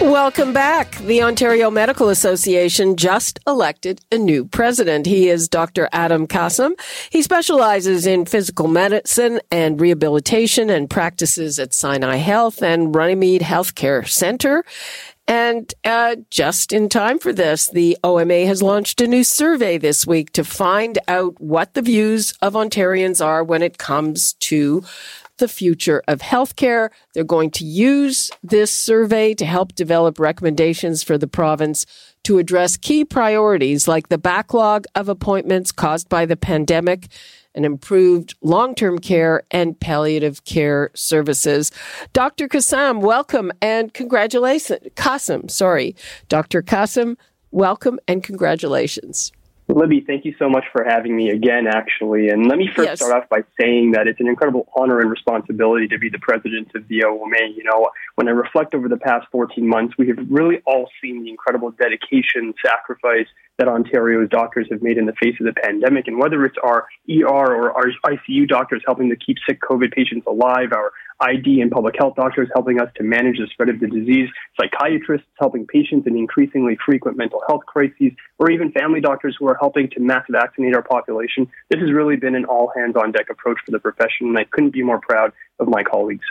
[0.00, 0.96] Welcome back.
[0.98, 5.06] The Ontario Medical Association just elected a new president.
[5.06, 5.88] He is Dr.
[5.92, 6.72] Adam Kassam.
[7.10, 14.08] He specializes in physical medicine and rehabilitation and practices at Sinai Health and Runnymede Healthcare
[14.08, 14.64] Center.
[15.28, 20.04] And uh, just in time for this, the OMA has launched a new survey this
[20.04, 24.82] week to find out what the views of Ontarians are when it comes to
[25.40, 26.90] the future of healthcare.
[27.12, 31.84] They're going to use this survey to help develop recommendations for the province
[32.22, 37.08] to address key priorities like the backlog of appointments caused by the pandemic
[37.54, 41.72] and improved long-term care and palliative care services.
[42.12, 42.46] Dr.
[42.46, 44.80] Kassam, welcome and congratulations.
[44.94, 45.96] Kassam, sorry.
[46.28, 46.62] Dr.
[46.62, 47.16] Kassam,
[47.50, 49.32] welcome and congratulations.
[49.74, 52.28] Libby, thank you so much for having me again, actually.
[52.28, 52.98] And let me first yes.
[52.98, 56.70] start off by saying that it's an incredible honor and responsibility to be the president
[56.74, 57.52] of the OMA.
[57.54, 57.90] You know,
[58.20, 61.70] when I reflect over the past 14 months, we have really all seen the incredible
[61.70, 63.24] dedication, sacrifice
[63.56, 66.06] that Ontario's doctors have made in the face of the pandemic.
[66.06, 70.26] And whether it's our ER or our ICU doctors helping to keep sick COVID patients
[70.26, 73.86] alive, our ID and public health doctors helping us to manage the spread of the
[73.86, 79.46] disease, psychiatrists helping patients in increasingly frequent mental health crises, or even family doctors who
[79.48, 81.46] are helping to mass vaccinate our population.
[81.70, 84.44] This has really been an all hands on deck approach for the profession, and I
[84.44, 86.24] couldn't be more proud of my colleagues.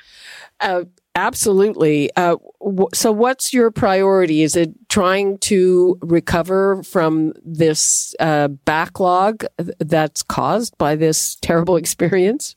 [0.59, 0.83] Uh,
[1.15, 2.09] absolutely.
[2.15, 4.43] Uh, w- so, what's your priority?
[4.43, 9.45] Is it trying to recover from this uh, backlog
[9.79, 12.55] that's caused by this terrible experience?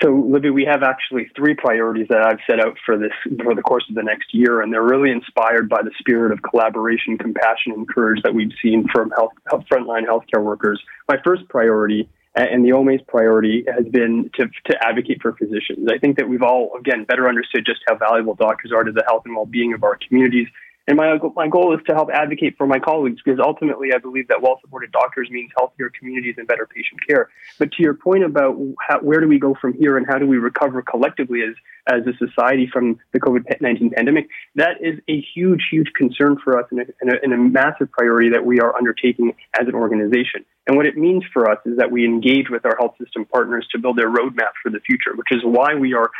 [0.00, 3.10] So, Libby, we have actually three priorities that I've set out for this
[3.42, 6.40] for the course of the next year, and they're really inspired by the spirit of
[6.42, 10.80] collaboration, compassion, and courage that we've seen from health, health frontline healthcare workers.
[11.08, 12.08] My first priority
[12.42, 15.88] and the OMA's priority has been to, to advocate for physicians.
[15.92, 19.04] I think that we've all, again, better understood just how valuable doctors are to the
[19.06, 20.48] health and well-being of our communities
[20.88, 24.26] and my, my goal is to help advocate for my colleagues because ultimately I believe
[24.28, 27.28] that well supported doctors means healthier communities and better patient care.
[27.58, 30.26] But to your point about how, where do we go from here and how do
[30.26, 31.54] we recover collectively as,
[31.86, 36.58] as a society from the COVID 19 pandemic, that is a huge, huge concern for
[36.58, 39.74] us and a, and, a, and a massive priority that we are undertaking as an
[39.74, 40.46] organization.
[40.66, 43.68] And what it means for us is that we engage with our health system partners
[43.72, 46.10] to build their roadmap for the future, which is why we are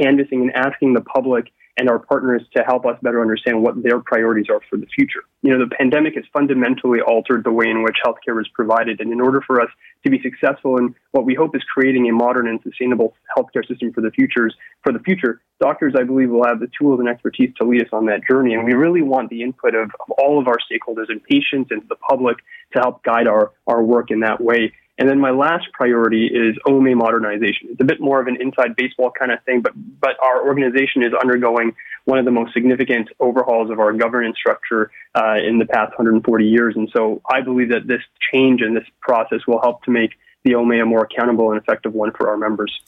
[0.00, 4.00] canvassing and asking the public and our partners to help us better understand what their
[4.00, 5.24] priorities are for the future.
[5.42, 9.00] You know, the pandemic has fundamentally altered the way in which healthcare is provided.
[9.00, 9.68] And in order for us
[10.04, 13.92] to be successful in what we hope is creating a modern and sustainable healthcare system
[13.92, 17.52] for the futures, for the future, doctors, I believe, will have the tools and expertise
[17.60, 18.54] to lead us on that journey.
[18.54, 21.82] And we really want the input of, of all of our stakeholders and patients and
[21.88, 22.38] the public
[22.74, 24.72] to help guide our, our work in that way.
[24.98, 27.68] And then my last priority is OMA modernization.
[27.70, 31.02] It's a bit more of an inside baseball kind of thing, but, but our organization
[31.02, 31.74] is undergoing
[32.04, 36.44] one of the most significant overhauls of our governance structure uh, in the past 140
[36.46, 36.74] years.
[36.76, 38.00] And so I believe that this
[38.32, 40.12] change and this process will help to make
[40.44, 42.80] the OMA a more accountable and effective one for our members.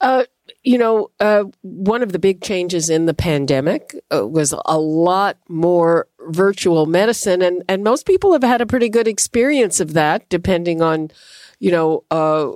[0.00, 0.24] Uh,
[0.62, 5.36] you know, uh, one of the big changes in the pandemic uh, was a lot
[5.48, 10.28] more virtual medicine, and, and most people have had a pretty good experience of that,
[10.28, 11.10] depending on
[11.60, 12.46] you know, uh,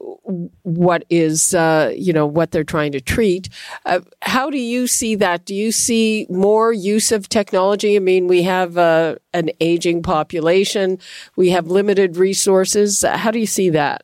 [0.65, 3.49] what is, uh, you know, what they're trying to treat.
[3.87, 5.47] Uh, how do you see that?
[5.47, 7.97] Do you see more use of technology?
[7.97, 10.99] I mean, we have an aging population,
[11.37, 13.03] we have limited resources.
[13.03, 14.03] How do you see that?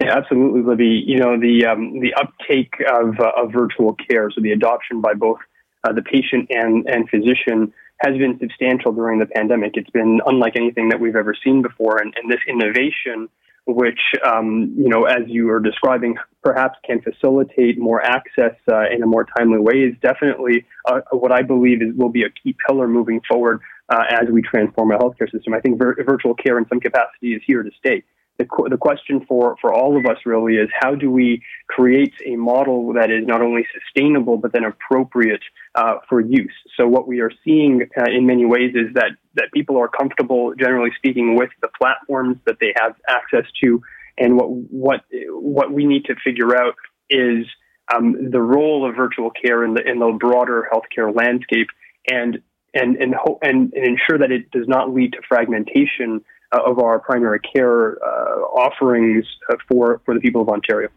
[0.00, 1.02] Yeah, absolutely, Libby.
[1.06, 5.14] You know, the um, the uptake of, uh, of virtual care, so the adoption by
[5.14, 5.38] both
[5.84, 9.72] uh, the patient and, and physician has been substantial during the pandemic.
[9.74, 11.98] It's been unlike anything that we've ever seen before.
[11.98, 13.28] And, and this innovation
[13.68, 19.02] which, um, you know, as you are describing, perhaps can facilitate more access uh, in
[19.02, 22.56] a more timely way is definitely uh, what I believe is will be a key
[22.66, 23.60] pillar moving forward
[23.90, 25.52] uh, as we transform our healthcare system.
[25.52, 28.02] I think vir- virtual care in some capacity is here to stay
[28.38, 32.36] the, the question for, for all of us really is how do we create a
[32.36, 35.42] model that is not only sustainable but then appropriate
[35.74, 36.54] uh, for use?
[36.76, 40.54] So what we are seeing uh, in many ways is that that people are comfortable,
[40.54, 43.82] generally speaking, with the platforms that they have access to,
[44.16, 45.00] and what what
[45.30, 46.74] what we need to figure out
[47.10, 47.44] is
[47.94, 51.68] um, the role of virtual care in the in the broader healthcare landscape
[52.10, 52.38] and
[52.74, 56.98] and and ho- and, and ensure that it does not lead to fragmentation of our
[56.98, 60.88] primary care uh, offerings uh, for for the people of Ontario.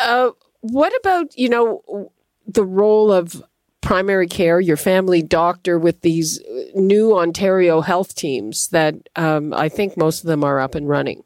[0.00, 0.30] Uh,
[0.60, 2.10] what about you know
[2.46, 3.42] the role of
[3.80, 6.40] primary care, your family doctor, with these
[6.74, 11.24] new Ontario health teams that um, I think most of them are up and running?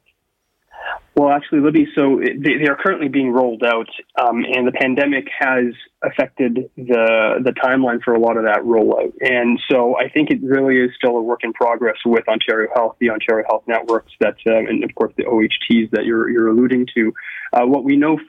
[1.15, 3.87] Well, actually, Libby, so they, they are currently being rolled out,
[4.21, 5.73] um, and the pandemic has
[6.03, 9.13] affected the the timeline for a lot of that rollout.
[9.21, 12.97] And so, I think it really is still a work in progress with Ontario Health,
[12.99, 16.85] the Ontario Health networks, that, um, and of course the OHTs that you're you're alluding
[16.95, 17.13] to.
[17.53, 18.19] Uh, what we know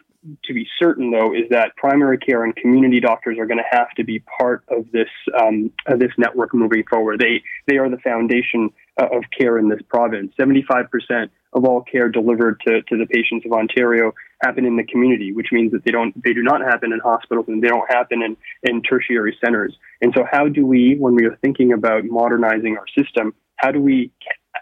[0.44, 3.91] to be certain, though, is that primary care and community doctors are going to have
[3.97, 7.21] to be part of this um, of this network moving forward.
[7.21, 10.33] They they are the foundation uh, of care in this province.
[10.37, 14.13] Seventy five percent of all care delivered to, to the patients of Ontario
[14.43, 17.47] happen in the community, which means that they don't they do not happen in hospitals
[17.49, 19.75] and they don't happen in, in tertiary centers.
[20.01, 23.81] And so, how do we, when we are thinking about modernizing our system, how do
[23.81, 24.11] we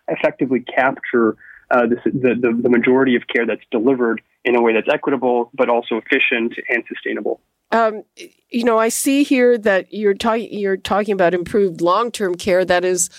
[0.09, 1.37] effectively capture
[1.71, 5.69] uh, the, the the majority of care that's delivered in a way that's equitable, but
[5.69, 7.41] also efficient and sustainable?
[7.71, 8.05] Um,
[8.51, 12.65] you know, I see here that you're talking you're talking about improved long term care.
[12.65, 13.11] That is,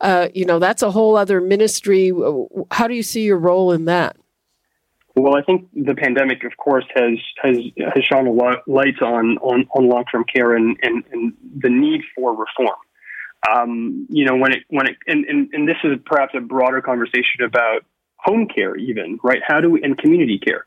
[0.00, 2.12] uh, you know, that's a whole other ministry.
[2.70, 4.16] How do you see your role in that?
[5.14, 7.56] Well, I think the pandemic, of course, has has
[7.94, 11.68] has shone a lot light on on, on long term care and, and, and the
[11.70, 12.76] need for reform.
[13.50, 16.80] Um, you know, when it when it and, and, and this is perhaps a broader
[16.80, 17.84] conversation about
[18.16, 19.40] home care, even right?
[19.46, 20.64] How do we and community care?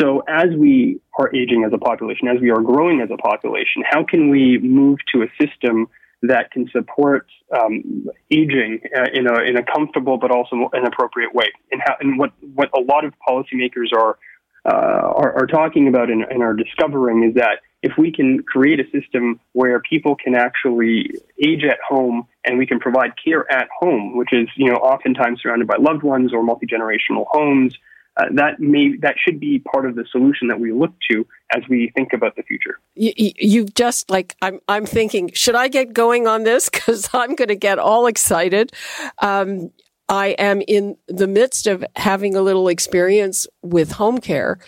[0.00, 3.82] So as we are aging as a population, as we are growing as a population,
[3.84, 5.88] how can we move to a system
[6.22, 11.34] that can support um, aging uh, in a in a comfortable but also an appropriate
[11.34, 11.50] way?
[11.70, 14.18] And how and what what a lot of policymakers are
[14.64, 18.78] uh, are, are, talking about and, and are discovering is that if we can create
[18.78, 21.10] a system where people can actually
[21.44, 25.40] age at home and we can provide care at home, which is you know oftentimes
[25.42, 27.74] surrounded by loved ones or multi generational homes
[28.16, 31.62] uh, that may that should be part of the solution that we look to as
[31.68, 32.78] we think about the future.
[32.94, 34.60] You, you just like I'm.
[34.68, 36.68] I'm thinking, should I get going on this?
[36.82, 38.72] Because I'm going to get all excited.
[39.18, 39.70] Um,
[40.08, 44.58] I am in the midst of having a little experience with home care,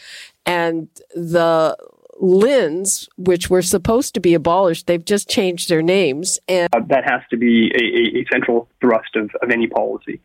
[0.47, 1.77] and the
[2.23, 7.05] LHINs, which were supposed to be abolished, they've just changed their names, and uh, that
[7.05, 10.21] has to be a, a central thrust of, of any policy.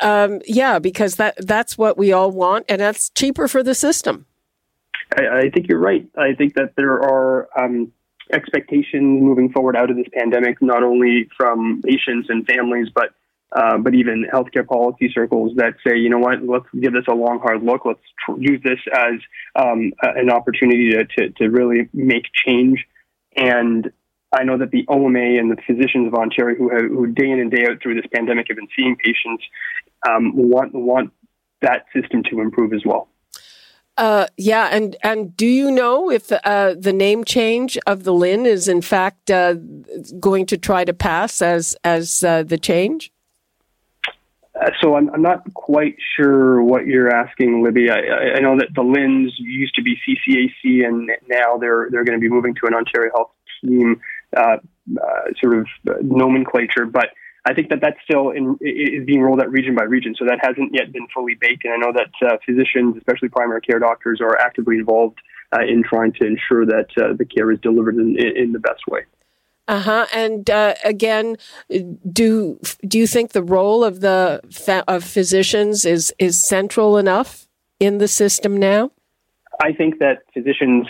[0.00, 4.26] Um, yeah, because that that's what we all want, and that's cheaper for the system.
[5.16, 6.06] I, I think you're right.
[6.16, 7.92] I think that there are um,
[8.32, 13.10] expectations moving forward out of this pandemic, not only from patients and families, but
[13.52, 17.14] uh, but even healthcare policy circles that say, you know what, let's give this a
[17.14, 17.84] long, hard look.
[17.84, 19.14] Let's tr- use this as
[19.56, 22.86] um, an opportunity to, to, to really make change.
[23.36, 23.90] And
[24.32, 27.40] I know that the OMA and the physicians of Ontario, who have, who day in
[27.40, 29.44] and day out through this pandemic have been seeing patients,
[30.08, 31.12] um, want want
[31.62, 33.08] that system to improve as well.
[33.96, 38.46] Uh, yeah, and and do you know if uh, the name change of the LHIN
[38.46, 39.54] is in fact uh,
[40.18, 43.12] going to try to pass as as uh, the change?
[44.58, 47.90] Uh, so I'm, I'm not quite sure what you're asking, Libby.
[47.90, 52.18] I, I know that the LHINs used to be CCAC, and now they're they're going
[52.18, 53.32] to be moving to an Ontario Health
[53.62, 54.00] team
[54.36, 54.56] uh,
[55.00, 55.66] uh, sort of
[56.02, 57.08] nomenclature, but
[57.46, 60.38] I think that that's still in, is being rolled out region by region, so that
[60.42, 61.64] hasn't yet been fully baked.
[61.64, 65.18] And I know that uh, physicians, especially primary care doctors, are actively involved
[65.52, 68.86] uh, in trying to ensure that uh, the care is delivered in, in the best
[68.88, 69.00] way.
[69.68, 70.06] Uh huh.
[70.12, 71.36] And uh, again,
[72.12, 74.42] do do you think the role of the
[74.88, 77.46] of physicians is is central enough
[77.78, 78.90] in the system now?
[79.62, 80.88] I think that physicians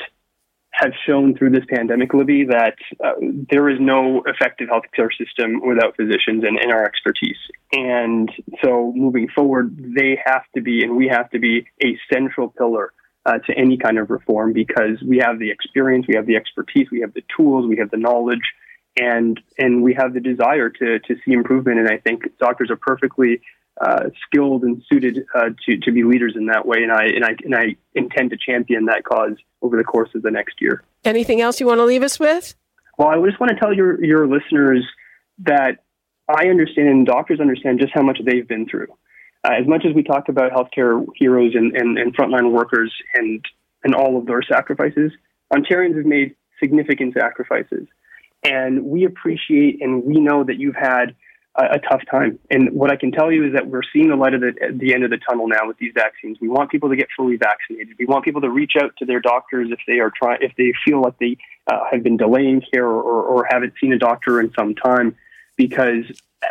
[0.81, 3.13] have shown through this pandemic, Libby, that uh,
[3.51, 7.37] there is no effective healthcare system without physicians and, and our expertise.
[7.73, 8.31] And
[8.65, 12.93] so moving forward, they have to be, and we have to be a central pillar
[13.27, 16.87] uh, to any kind of reform because we have the experience, we have the expertise,
[16.91, 18.55] we have the tools, we have the knowledge,
[18.97, 21.79] and and we have the desire to to see improvement.
[21.79, 23.43] And I think doctors are perfectly
[23.81, 26.83] uh, skilled and suited uh, to to be leaders in that way.
[26.83, 30.23] And I and I and I intend to champion that cause over the course of
[30.23, 30.83] the next year.
[31.05, 32.55] Anything else you want to leave us with?
[32.99, 34.85] Well, I just want to tell your your listeners
[35.39, 35.79] that
[36.29, 38.89] I understand and doctors understand just how much they've been through.
[39.43, 43.43] Uh, as much as we talk about healthcare heroes and, and, and frontline workers and
[43.83, 45.11] and all of their sacrifices,
[45.53, 47.87] Ontarians have made significant sacrifices.
[48.45, 51.15] And we appreciate and we know that you've had
[51.67, 52.39] a, tough time.
[52.51, 54.79] And what I can tell you is that we're seeing the light at the, at
[54.79, 56.39] the end of the tunnel now with these vaccines.
[56.41, 57.97] We want people to get fully vaccinated.
[57.99, 60.73] We want people to reach out to their doctors if they are trying, if they
[60.85, 61.37] feel like they
[61.67, 65.17] uh, have been delaying care or, or, or haven't seen a doctor in some time
[65.57, 66.05] because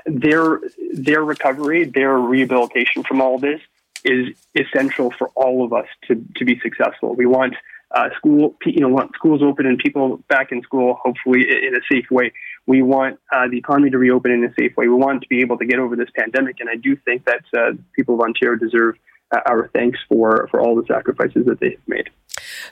[0.05, 0.61] their
[0.93, 3.59] their recovery, their rehabilitation from all this
[4.05, 7.15] is essential for all of us to, to be successful.
[7.15, 7.55] We want
[7.91, 11.81] uh, school, you know, want schools open and people back in school, hopefully in a
[11.91, 12.31] safe way.
[12.67, 14.87] We want uh, the economy to reopen in a safe way.
[14.87, 17.43] We want to be able to get over this pandemic, and I do think that
[17.57, 18.95] uh, people of Ontario deserve
[19.31, 22.09] uh, our thanks for for all the sacrifices that they have made.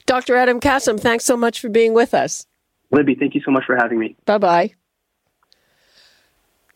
[0.05, 0.35] Dr.
[0.35, 2.45] Adam Kassam, thanks so much for being with us.
[2.91, 4.15] Libby, thank you so much for having me.
[4.25, 4.73] Bye bye.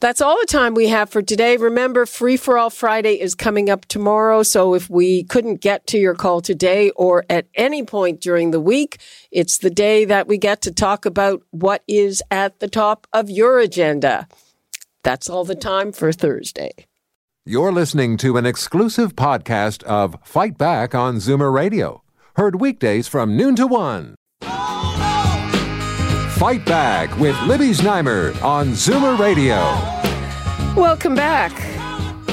[0.01, 1.57] That's all the time we have for today.
[1.57, 4.41] Remember, Free for All Friday is coming up tomorrow.
[4.41, 8.59] So if we couldn't get to your call today or at any point during the
[8.59, 8.97] week,
[9.29, 13.29] it's the day that we get to talk about what is at the top of
[13.29, 14.27] your agenda.
[15.03, 16.71] That's all the time for Thursday.
[17.45, 22.01] You're listening to an exclusive podcast of Fight Back on Zoomer Radio,
[22.37, 24.15] heard weekdays from noon to one.
[26.41, 29.57] Fight Back with Libby Znaimer on Zoomer Radio.
[30.75, 31.51] Welcome back.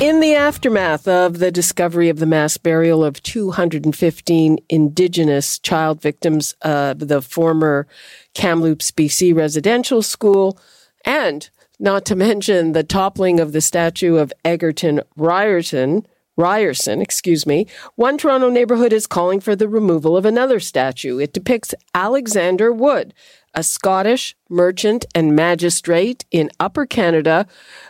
[0.00, 6.57] In the aftermath of the discovery of the mass burial of 215 Indigenous child victims
[6.62, 7.87] of the former
[8.33, 10.59] Kamloops, BC residential school,
[11.05, 16.07] and not to mention the toppling of the statue of Egerton Ryerson,
[16.38, 21.19] Ryerson, excuse me, one Toronto neighborhood is calling for the removal of another statue.
[21.19, 23.12] It depicts Alexander Wood,
[23.59, 27.45] a Scottish merchant and magistrate in Upper Canada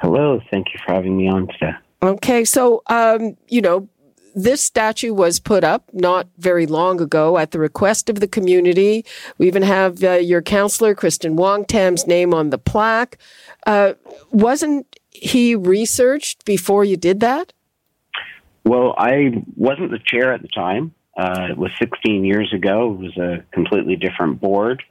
[0.00, 0.40] Hello.
[0.50, 1.74] Thank you for having me on today.
[2.02, 2.44] Okay.
[2.44, 3.88] So, um, you know,
[4.38, 9.04] this statue was put up not very long ago at the request of the community.
[9.36, 13.18] We even have uh, your counselor, Kristyn Wong-Tam's name on the plaque.
[13.66, 13.94] Uh,
[14.30, 17.52] wasn't he researched before you did that?
[18.64, 20.94] Well, I wasn't the chair at the time.
[21.16, 22.92] Uh, it was 16 years ago.
[22.92, 24.84] It was a completely different board.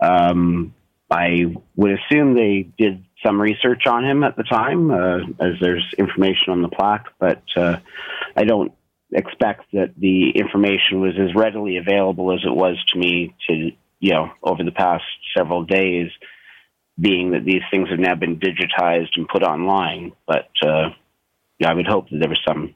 [0.00, 0.74] Um,
[1.10, 5.84] I would assume they did some research on him at the time, uh, as there's
[5.98, 7.76] information on the plaque, but uh,
[8.36, 8.72] I don't
[9.12, 13.70] expect that the information was as readily available as it was to me to,
[14.00, 15.04] you know, over the past
[15.36, 16.10] several days,
[16.98, 20.12] being that these things have now been digitized and put online.
[20.26, 20.90] But uh,
[21.58, 22.74] yeah, I would hope that there was some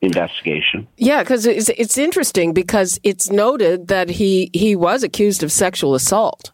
[0.00, 0.88] investigation.
[0.96, 5.94] Yeah, because it's, it's interesting because it's noted that he, he was accused of sexual
[5.94, 6.50] assault.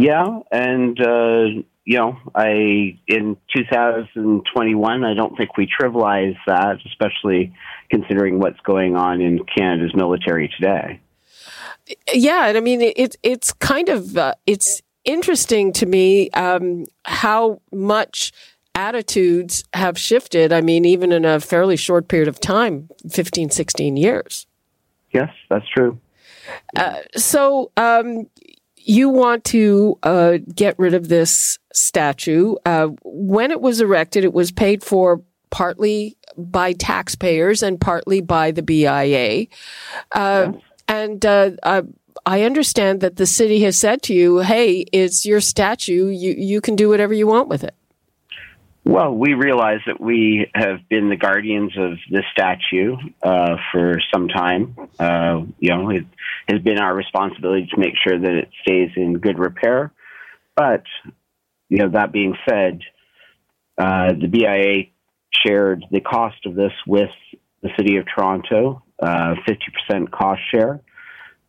[0.00, 7.54] Yeah, and uh, you know, I in 2021, I don't think we trivialize that, especially
[7.90, 11.00] considering what's going on in Canada's military today.
[12.12, 17.60] Yeah, and I mean, it's it's kind of uh, it's interesting to me um, how
[17.70, 18.32] much
[18.74, 20.50] attitudes have shifted.
[20.52, 24.46] I mean, even in a fairly short period of time 15, 16 years.
[25.12, 25.98] Yes, that's true.
[26.76, 28.28] Uh, so, um,
[28.82, 32.54] you want to uh, get rid of this statue.
[32.64, 38.50] Uh, when it was erected, it was paid for partly by taxpayers and partly by
[38.50, 39.46] the BIA.
[40.12, 40.52] Uh,
[40.88, 41.82] and uh, uh,
[42.26, 46.08] I understand that the city has said to you, "Hey, it's your statue.
[46.08, 47.74] You you can do whatever you want with it."
[48.84, 54.28] Well, we realize that we have been the guardians of this statue uh, for some
[54.28, 54.74] time.
[54.98, 56.06] Uh, you know, it
[56.48, 59.92] has been our responsibility to make sure that it stays in good repair.
[60.56, 60.84] But,
[61.68, 62.80] you know, that being said,
[63.76, 64.88] uh, the BIA
[65.46, 67.10] shared the cost of this with
[67.62, 69.34] the City of Toronto, uh,
[69.90, 70.80] 50% cost share.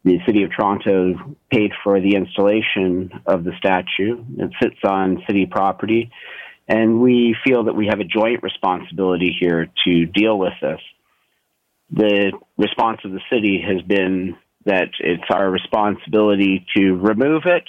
[0.03, 4.23] The City of Toronto paid for the installation of the statue.
[4.37, 6.11] It sits on city property
[6.71, 10.79] and we feel that we have a joint responsibility here to deal with this.
[11.91, 17.65] the response of the city has been that it's our responsibility to remove it.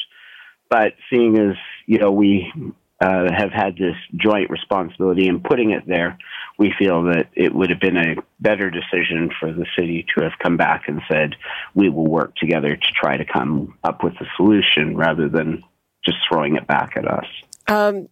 [0.71, 1.57] But seeing as
[1.87, 2.53] you know we
[3.01, 6.19] uh, have had this joint responsibility in putting it there,
[6.57, 10.39] we feel that it would have been a better decision for the city to have
[10.41, 11.35] come back and said
[11.75, 15.65] we will work together to try to come up with a solution rather than
[16.05, 17.27] just throwing it back at us.
[17.69, 18.09] Um,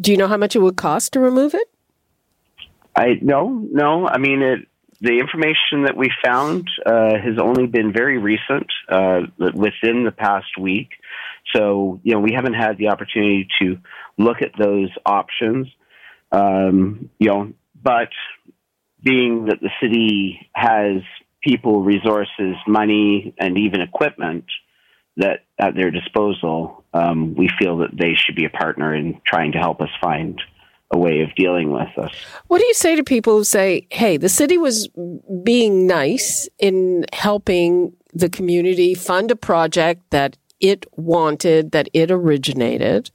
[0.00, 1.68] do you know how much it would cost to remove it?
[2.96, 4.06] I no, no.
[4.06, 4.68] I mean, it,
[5.00, 10.58] the information that we found uh, has only been very recent, uh, within the past
[10.58, 10.90] week.
[11.54, 13.78] So, you know, we haven't had the opportunity to
[14.16, 15.66] look at those options.
[16.32, 18.08] Um, you know, but
[19.02, 21.02] being that the city has
[21.42, 24.44] people, resources, money, and even equipment
[25.16, 29.52] that at their disposal, um, we feel that they should be a partner in trying
[29.52, 30.40] to help us find
[30.90, 32.10] a way of dealing with this.
[32.46, 34.88] What do you say to people who say, hey, the city was
[35.42, 43.10] being nice in helping the community fund a project that it wanted, that it originated?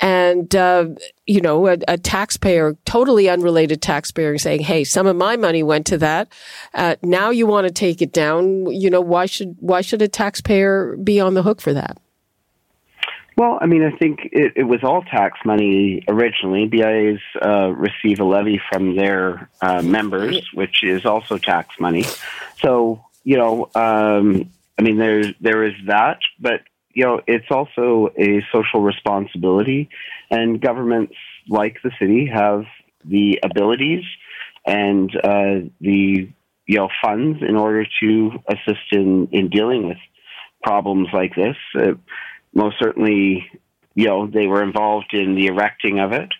[0.00, 0.90] And, uh,
[1.26, 5.86] you know, a, a, taxpayer, totally unrelated taxpayer saying, Hey, some of my money went
[5.86, 6.32] to that.
[6.72, 8.66] Uh, now you want to take it down.
[8.66, 11.98] You know, why should, why should a taxpayer be on the hook for that?
[13.38, 16.66] Well, I mean, I think it, it was all tax money originally.
[16.66, 22.04] BIAs uh, receive a levy from their uh, members, which is also tax money.
[22.60, 26.62] So, you know, um, I mean, there there is that, but
[26.98, 29.88] you know, it's also a social responsibility,
[30.32, 31.14] and governments
[31.48, 32.64] like the city have
[33.04, 34.02] the abilities
[34.66, 36.28] and uh, the
[36.66, 39.98] you know funds in order to assist in in dealing with
[40.64, 41.54] problems like this.
[41.72, 41.92] Uh,
[42.52, 43.48] most certainly,
[43.94, 46.30] you know, they were involved in the erecting of it.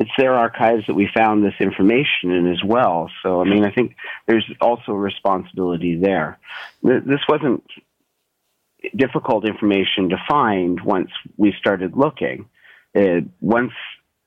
[0.00, 3.08] It's their archives that we found this information in as well.
[3.22, 3.94] So, I mean, I think
[4.26, 6.38] there's also a responsibility there.
[6.82, 7.62] This wasn't
[8.94, 12.48] difficult information to find once we started looking.
[12.96, 13.72] Uh, once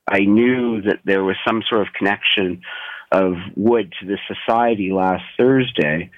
[0.08, 2.62] I knew that there was some sort of connection
[3.12, 6.12] of wood to the society last Thursday,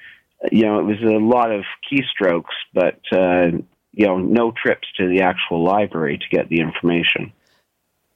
[0.51, 3.57] you know, it was a lot of keystrokes, but uh,
[3.93, 7.33] you know, no trips to the actual library to get the information.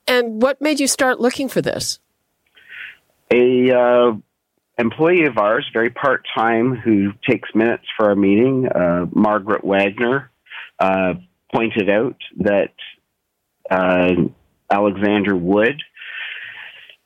[0.08, 2.00] And what made you start looking for this?
[3.32, 4.14] A uh,
[4.78, 10.32] employee of ours, very part time, who takes minutes for our meeting, uh, Margaret Wagner,
[10.80, 11.14] uh,
[11.54, 12.74] pointed out that
[13.70, 14.14] uh,
[14.70, 15.82] Alexander Wood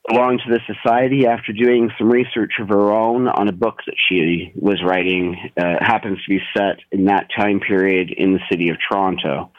[0.08, 3.94] belonged to the society after doing some research of her own on a book that
[4.08, 5.36] she was writing.
[5.56, 9.52] Uh, happens to be set in that time period in the city of Toronto.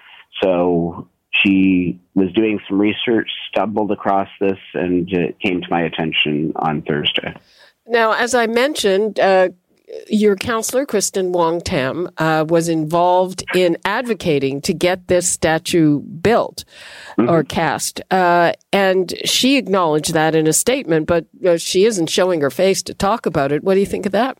[0.43, 6.53] So she was doing some research, stumbled across this, and it came to my attention
[6.55, 7.35] on Thursday.
[7.91, 9.49] Now, as I mentioned, uh,
[10.07, 16.63] your counselor, Kristyn Wong-Tam, uh, was involved in advocating to get this statue built
[17.17, 17.29] mm-hmm.
[17.29, 17.99] or cast.
[18.09, 22.81] Uh, and she acknowledged that in a statement, but uh, she isn't showing her face
[22.83, 23.61] to talk about it.
[23.61, 24.37] What do you think of that?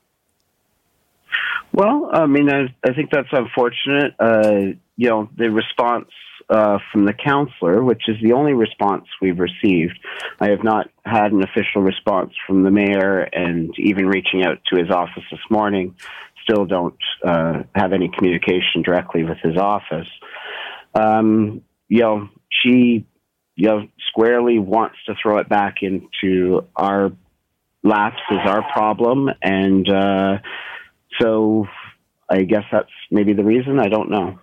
[1.73, 4.15] Well, I mean, I, I think that's unfortunate.
[4.17, 6.07] Uh, you know, the response
[6.51, 9.97] uh, from the counselor, which is the only response we've received.
[10.39, 14.77] I have not had an official response from the mayor, and even reaching out to
[14.77, 15.95] his office this morning,
[16.43, 20.09] still don't uh, have any communication directly with his office.
[20.93, 23.07] Um, you know, she,
[23.55, 27.11] you know, squarely wants to throw it back into our
[27.81, 30.37] laps as our problem, and uh,
[31.19, 31.65] so
[32.29, 33.79] I guess that's maybe the reason.
[33.79, 34.39] I don't know.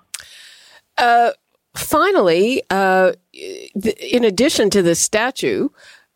[0.96, 1.32] Uh,
[1.78, 5.68] finally, uh, in addition to the statue,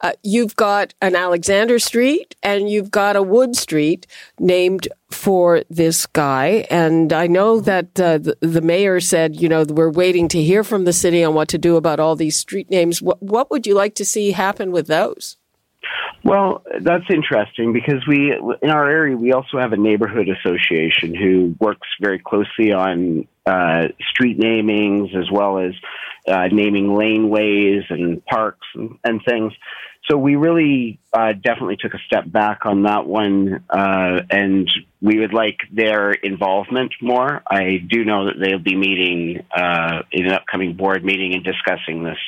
[0.03, 4.07] uh, you've got an Alexander Street and you've got a Wood Street
[4.41, 6.67] named for this guy.
[6.71, 10.65] And I know that uh, the, the, mayor said, you know, we're waiting to hear
[10.65, 13.01] from the city on what to do about all these street names.
[13.01, 15.37] What, what would you like to see happen with those?
[16.25, 21.55] Well, that's interesting because we, in our area, we also have a neighborhood association who
[21.59, 25.73] works very closely on uh, street namings as well as
[26.29, 29.53] uh, naming laneways and parks and, and, things.
[30.09, 35.19] So we really uh, definitely took a step back on that one, uh, and we
[35.19, 37.43] would like their involvement more.
[37.49, 42.05] I do know that they'll be meeting uh, in an upcoming board meeting and discussing
[42.05, 42.19] this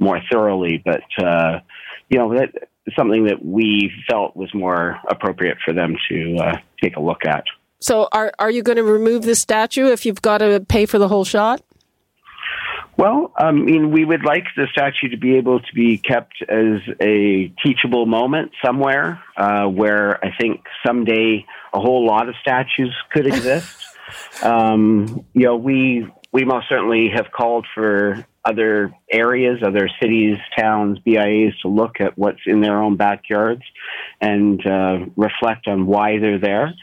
[0.00, 1.60] more thoroughly, but uh,
[2.08, 7.00] you know that something that we felt was more appropriate for them to take a
[7.00, 7.44] look at.
[7.82, 10.98] So, are are you going to remove the statue if you've got to pay for
[10.98, 11.62] the whole shot?
[12.96, 16.80] Well, I mean, we would like the statue to be able to be kept as
[17.00, 23.26] a teachable moment somewhere uh, where I think someday a whole lot of statues could
[23.26, 23.84] exist.
[24.44, 30.98] um, you know, we we most certainly have called for other areas, other cities, towns,
[31.00, 33.62] BIAs to look at what's in their own backyards
[34.20, 36.74] and uh, reflect on why they're there.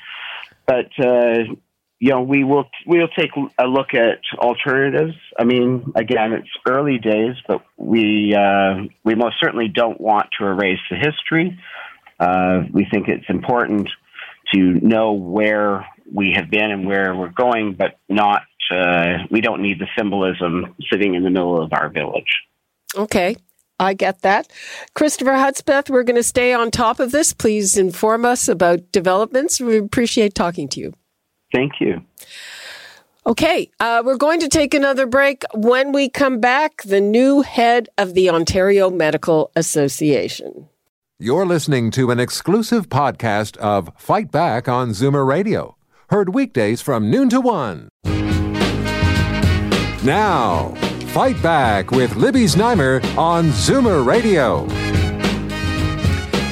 [0.70, 1.56] But uh,
[1.98, 5.16] you know, we will we'll take a look at alternatives.
[5.38, 10.46] I mean, again, it's early days, but we uh, we most certainly don't want to
[10.46, 11.60] erase the history.
[12.20, 13.90] Uh, we think it's important
[14.54, 19.64] to know where we have been and where we're going, but not uh, we don't
[19.64, 22.44] need the symbolism sitting in the middle of our village.
[22.96, 23.36] Okay.
[23.80, 24.52] I get that.
[24.94, 27.34] Christopher Hudspeth, we're going to stay on top of this.
[27.34, 29.60] Please inform us about developments.
[29.60, 30.94] We appreciate talking to you.
[31.54, 32.02] Thank you.
[33.26, 35.44] Okay, uh, we're going to take another break.
[35.54, 40.68] When we come back, the new head of the Ontario Medical Association.
[41.20, 45.76] You're listening to an exclusive podcast of Fight Back on Zoomer Radio,
[46.10, 47.90] heard weekdays from noon to one.
[50.04, 50.74] Now,
[51.14, 54.68] Fight Back with Libby Znaimer on Zoomer Radio.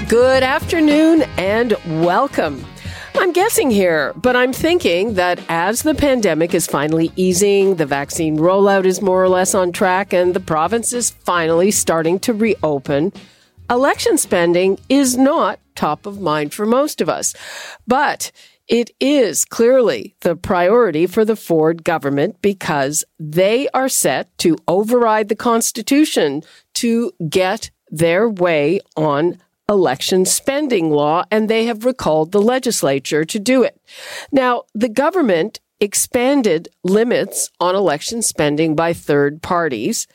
[0.10, 2.66] Good afternoon and welcome.
[3.14, 8.40] I'm guessing here, but I'm thinking that as the pandemic is finally easing, the vaccine
[8.40, 13.14] rollout is more or less on track, and the province is finally starting to reopen,
[13.70, 17.36] election spending is not top of mind for most of us.
[17.86, 18.32] But
[18.68, 25.30] it is clearly the priority for the Ford government because they are set to override
[25.30, 26.44] the Constitution
[26.76, 29.38] to get their way on
[29.70, 33.80] election spending law, and they have recalled the legislature to do it.
[34.32, 40.08] Now, the government expanded limits on election spending by third parties,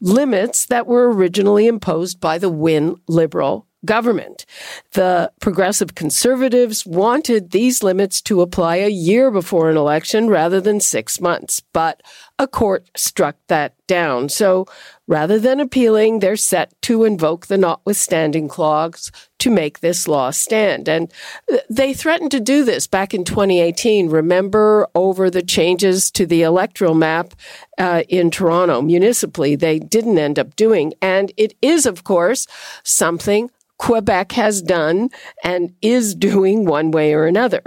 [0.00, 4.44] limits that were originally imposed by the Wynne Liberal government.
[4.92, 10.80] The progressive conservatives wanted these limits to apply a year before an election rather than
[10.80, 12.02] six months, but
[12.38, 14.28] a court struck that down.
[14.28, 14.66] So
[15.06, 20.88] rather than appealing, they're set to invoke the notwithstanding clause to make this law stand.
[20.88, 21.12] And
[21.68, 24.08] they threatened to do this back in 2018.
[24.08, 27.34] Remember over the changes to the electoral map
[27.78, 30.92] uh, in Toronto municipally, they didn't end up doing.
[31.02, 32.46] And it is, of course,
[32.84, 35.08] something Quebec has done
[35.42, 37.62] and is doing one way or another.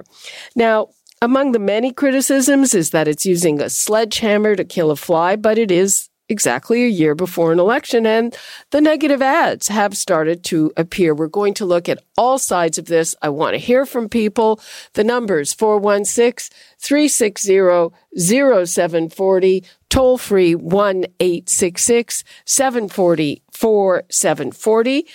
[0.55, 0.89] Now,
[1.23, 5.57] among the many criticisms is that it's using a sledgehammer to kill a fly, but
[5.57, 8.37] it is exactly a year before an election and
[8.69, 11.15] the negative ads have started to appear.
[11.15, 13.15] We're going to look at all sides of this.
[13.23, 14.61] I want to hear from people.
[14.93, 25.05] The numbers 416 360 0740 toll free 1 866 740 4740.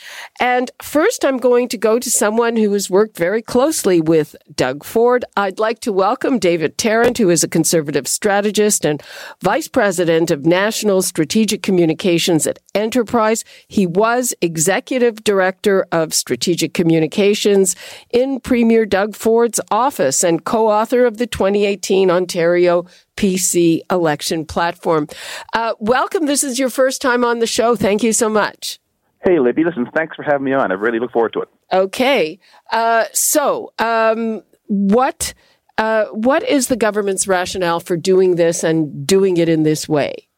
[0.40, 4.85] And first, I'm going to go to someone who has worked very closely with Doug
[4.85, 5.24] Ford.
[5.37, 9.02] I'd like to welcome David Tarrant, who is a conservative strategist and
[9.42, 13.44] vice president of national strategic communications at Enterprise.
[13.66, 17.74] He was executive director of strategic communications
[18.11, 21.26] in Premier Doug Ford's office and co author of the
[21.59, 25.09] 2018 Ontario PC election platform.
[25.53, 26.27] Uh, welcome.
[26.27, 27.75] This is your first time on the show.
[27.77, 28.79] Thank you so much.
[29.25, 29.64] Hey, Libby.
[29.64, 30.71] Listen, thanks for having me on.
[30.71, 31.49] I really look forward to it.
[31.73, 32.38] Okay.
[32.71, 35.35] Uh, so, um, what
[35.77, 40.29] uh, what is the government's rationale for doing this and doing it in this way?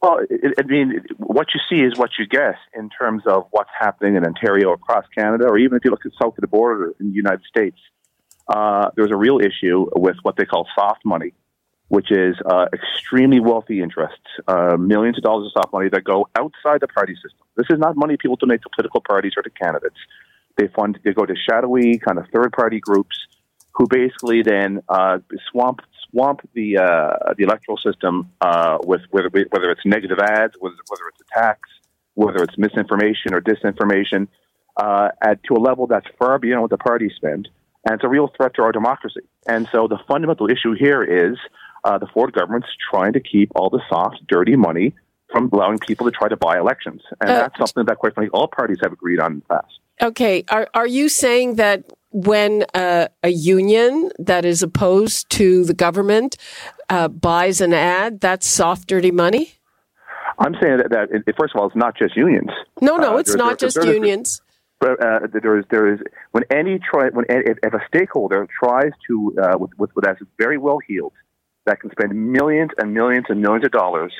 [0.00, 0.18] Well,
[0.58, 4.24] I mean, what you see is what you get in terms of what's happening in
[4.24, 7.14] Ontario, across Canada, or even if you look at south of the border in the
[7.14, 7.78] United States.
[8.48, 11.32] Uh, there's a real issue with what they call soft money,
[11.88, 16.28] which is uh, extremely wealthy interests, uh, millions of dollars of soft money that go
[16.36, 17.46] outside the party system.
[17.56, 19.96] This is not money people donate to political parties or to candidates.
[20.56, 23.16] They fund, they go to shadowy kind of third party groups
[23.72, 25.18] who basically then uh,
[25.50, 25.80] swamp
[26.10, 31.08] swamp the uh, the electoral system uh, with whether whether it's negative ads, whether, whether
[31.08, 31.68] it's attacks,
[32.14, 34.28] whether it's misinformation or disinformation,
[35.22, 37.48] at to a level that's far beyond what the parties spend,
[37.84, 39.20] and it's a real threat to our democracy.
[39.46, 41.36] And so the fundamental issue here is
[41.84, 44.94] uh, the Ford government's trying to keep all the soft, dirty money
[45.30, 48.30] from allowing people to try to buy elections, and uh, that's something that, quite frankly,
[48.32, 49.80] all parties have agreed on in the past.
[50.00, 55.74] Okay, are are you saying that when uh, a union that is opposed to the
[55.74, 56.36] government
[56.88, 59.54] uh, buys an ad, that's soft, dirty money?
[60.38, 62.50] I'm saying that, that it, first of all, it's not just unions.
[62.80, 64.40] No, no, uh, it's not just unions.
[64.80, 66.00] But uh, there is there is
[66.32, 70.20] when any try when if, if a stakeholder tries to uh, with, with with that's
[70.38, 71.12] very well heeled
[71.66, 74.12] that can spend millions and millions and millions of dollars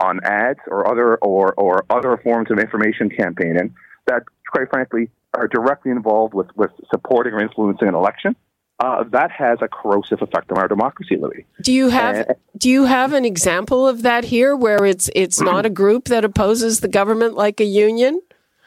[0.00, 3.74] on ads or other or, or other forms of information campaigning
[4.06, 8.36] that, quite frankly, are directly involved with, with supporting or influencing an election,
[8.78, 11.46] uh, that has a corrosive effect on our democracy, Louis.
[11.62, 15.40] Do you have uh, do you have an example of that here, where it's it's
[15.40, 18.20] not a group that opposes the government like a union?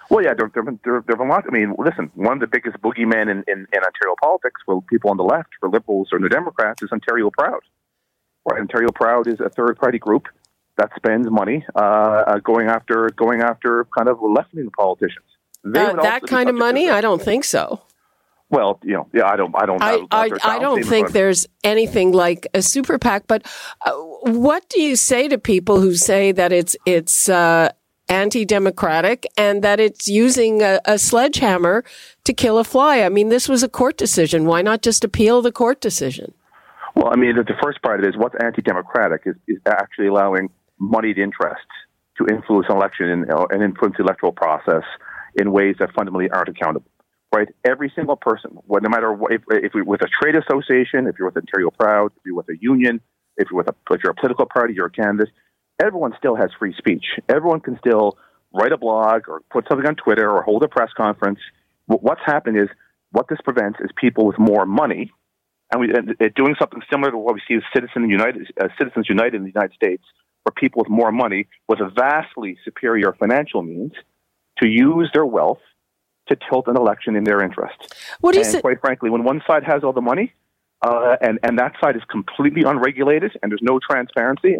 [0.09, 1.45] Well, yeah, there, there, there, there have been lots.
[1.47, 5.11] I mean, listen, one of the biggest boogeymen in, in, in Ontario politics for people
[5.11, 7.61] on the left, for Liberals or the Democrats, is Ontario Proud.
[8.49, 8.59] Right?
[8.59, 10.27] Ontario Proud is a third party group
[10.77, 15.25] that spends money uh, uh, going after going after kind of left wing politicians.
[15.65, 16.89] Uh, that kind of money?
[16.89, 17.81] I don't think so.
[18.49, 22.13] Well, you know, yeah, I don't, I don't, I, I, I don't think there's anything
[22.13, 23.27] like a super PAC.
[23.27, 23.45] But
[23.85, 27.69] uh, what do you say to people who say that it's it's uh,
[28.09, 31.83] anti-democratic and that it's using a, a, sledgehammer
[32.23, 33.01] to kill a fly?
[33.01, 34.45] I mean, this was a court decision.
[34.45, 36.33] Why not just appeal the court decision?
[36.95, 40.49] Well, I mean, the first part of it is what's anti-democratic is, is actually allowing
[40.79, 41.65] moneyed interests
[42.17, 44.83] to influence an election and, uh, and influence the electoral process
[45.35, 46.89] in ways that fundamentally aren't accountable
[47.33, 47.47] right?
[47.63, 51.27] Every single person, no matter what, if, if you're with a trade association, if you're
[51.27, 53.01] with Ontario Proud, if you're with a union,
[53.37, 55.29] if you're with a, if you're a political party, you're a candidate,
[55.79, 57.05] everyone still has free speech.
[57.27, 58.17] Everyone can still
[58.53, 61.39] write a blog or put something on Twitter or hold a press conference.
[61.87, 62.67] What's happened is
[63.11, 65.11] what this prevents is people with more money,
[65.71, 69.07] and we and doing something similar to what we see with Citizens United, uh, Citizens
[69.09, 70.03] United in the United States,
[70.43, 73.93] where people with more money with a vastly superior financial means
[74.61, 75.61] to use their wealth
[76.27, 77.95] to tilt an election in their interest.
[78.19, 78.61] What is and it?
[78.61, 80.33] Quite frankly, when one side has all the money,
[80.83, 84.57] uh, and and that side is completely unregulated, and there's no transparency,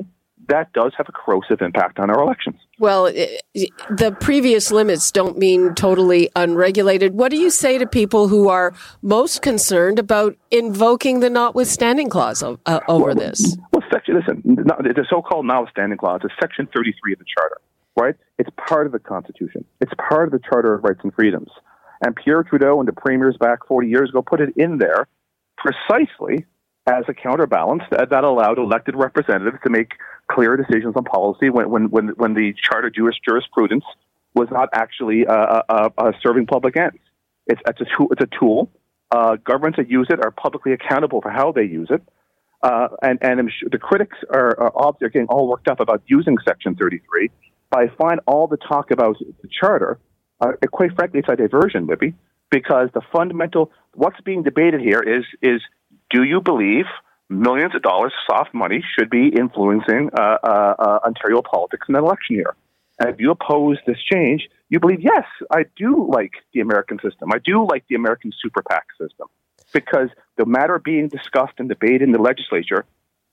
[0.48, 2.56] that does have a corrosive impact on our elections.
[2.80, 7.14] Well, the previous limits don't mean totally unregulated.
[7.14, 12.42] What do you say to people who are most concerned about invoking the notwithstanding clause
[12.42, 12.56] uh,
[12.88, 13.58] over well, this?
[13.72, 17.58] Well, section, listen, the so-called notwithstanding clause is Section 33 of the Charter
[18.00, 18.16] right?
[18.38, 19.66] It's part of the Constitution.
[19.82, 21.50] It's part of the Charter of Rights and Freedoms.
[22.02, 25.08] And Pierre Trudeau and the premiers back 40 years ago put it in there
[25.58, 26.46] precisely
[26.88, 29.92] as a counterbalance that, that allowed elected representatives to make
[30.30, 33.84] clear decisions on policy when, when, when, when the Charter Jewish jurisprudence
[34.34, 37.00] was not actually uh, uh, uh, uh, serving public ends.
[37.48, 38.70] It's, it's, a, tool, it's a tool.
[39.12, 42.02] Uh, governments that use it are publicly accountable for how they use it.
[42.62, 46.76] Uh, and and sure the critics are, are, getting all worked up about using Section
[46.76, 47.32] 33
[47.70, 49.98] But I find all the talk about the charter,
[50.70, 52.16] quite frankly, it's a diversion, Libby,
[52.52, 55.62] because the fundamental, what's being debated here is, is
[56.10, 56.86] do you believe
[57.30, 62.04] millions of dollars soft money should be influencing uh, uh, uh, Ontario politics in an
[62.04, 62.56] election year?
[63.00, 67.30] And if you oppose this change, you believe, yes, I do like the American system.
[67.34, 69.28] I do like the American super PAC system
[69.74, 72.86] because the matter being discussed and debated in the legislature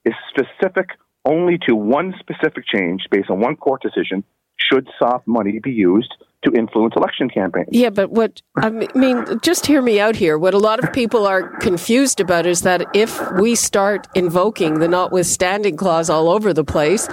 [0.05, 0.91] is specific
[1.25, 4.23] only to one specific change based on one court decision
[4.70, 7.68] should soft money be used to influence election campaigns.
[7.70, 10.38] Yeah, but what I mean, just hear me out here.
[10.38, 14.88] What a lot of people are confused about is that if we start invoking the
[14.88, 17.09] notwithstanding clause all over the place,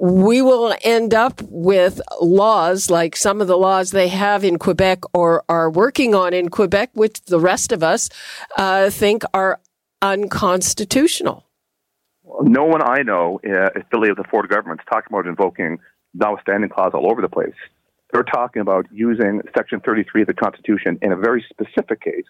[0.00, 5.00] we will end up with laws like some of the laws they have in Quebec
[5.12, 8.08] or are working on in Quebec, which the rest of us
[8.56, 9.60] uh, think are
[10.02, 11.48] unconstitutional
[12.42, 15.78] no one I know uh, affiliated with the Ford government is talking about invoking
[16.14, 17.54] notwithstanding clause all over the place.
[18.12, 22.24] They're talking about using Section 33 of the Constitution in a very specific case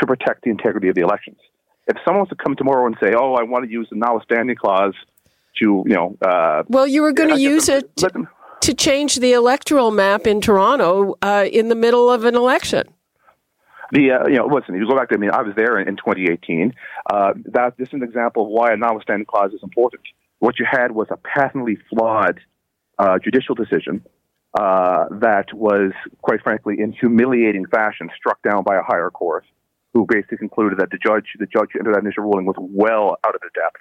[0.00, 1.38] to protect the integrity of the elections.
[1.86, 4.56] If someone was to come tomorrow and say, "Oh, I want to use the notwithstanding
[4.56, 4.94] clause
[5.60, 8.28] to," you know, uh, well, you were going to use them, it to,
[8.62, 12.84] to, change the electoral map in Toronto uh, in the middle of an election.
[13.92, 15.88] The uh, you know listen, you go back to I mean I was there in,
[15.88, 16.72] in 2018.
[17.10, 20.02] Uh, that this is an example of why a notwithstanding clause is important.
[20.38, 22.40] What you had was a patently flawed
[22.98, 24.04] uh, judicial decision
[24.58, 29.44] uh, that was, quite frankly, in humiliating fashion, struck down by a higher court,
[29.92, 33.34] who basically concluded that the judge the judge entered that initial ruling was well out
[33.34, 33.76] of his depth.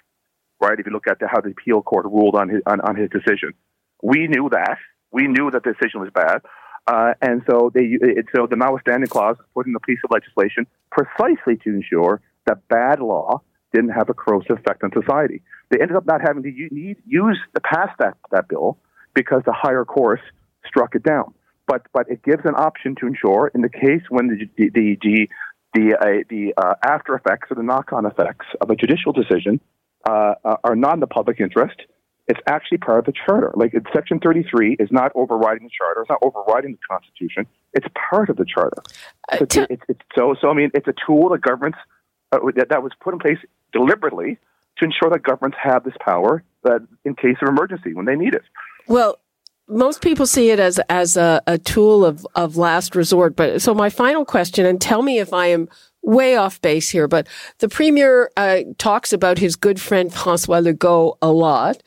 [0.59, 0.79] Right?
[0.79, 3.09] If you look at the, how the appeal court ruled on his on, on his
[3.09, 3.53] decision,
[4.01, 4.77] we knew that
[5.13, 6.41] we knew that the decision was bad.
[6.85, 10.11] Uh, and so they, it, so the notwithstanding clause was put in the piece of
[10.11, 13.39] legislation precisely to ensure that bad law
[13.71, 15.41] didn't have a corrosive effect on society.
[15.69, 18.77] They ended up not having to use, use to pass that, that bill
[19.13, 20.19] because the higher court
[20.65, 21.33] struck it down.
[21.67, 24.97] But but it gives an option to ensure, in the case when the the the
[25.01, 25.27] the,
[25.73, 29.59] the, uh, the uh, after effects or the knock on effects of a judicial decision
[30.07, 31.81] uh, are not in the public interest,
[32.27, 33.51] it's actually part of the charter.
[33.55, 36.01] Like Section 33 is not overriding the charter.
[36.01, 37.45] It's not overriding the Constitution.
[37.73, 38.81] It's part of the charter.
[39.31, 41.79] Uh, so, t- it's, it's, so, so I mean, it's a tool that governments
[42.31, 43.37] uh, that, that was put in place
[43.73, 44.37] deliberately
[44.77, 48.33] to ensure that governments have this power that in case of emergency when they need
[48.33, 48.43] it.
[48.87, 49.19] Well,
[49.67, 53.35] most people see it as as a, a tool of, of last resort.
[53.35, 55.69] But so my final question, and tell me if I am
[56.01, 57.27] way off base here, but
[57.59, 61.81] the premier uh, talks about his good friend Francois Legault a lot.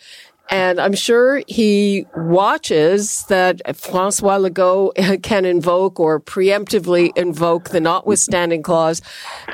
[0.49, 8.63] And I'm sure he watches that Francois Legault can invoke or preemptively invoke the notwithstanding
[8.63, 9.03] clause,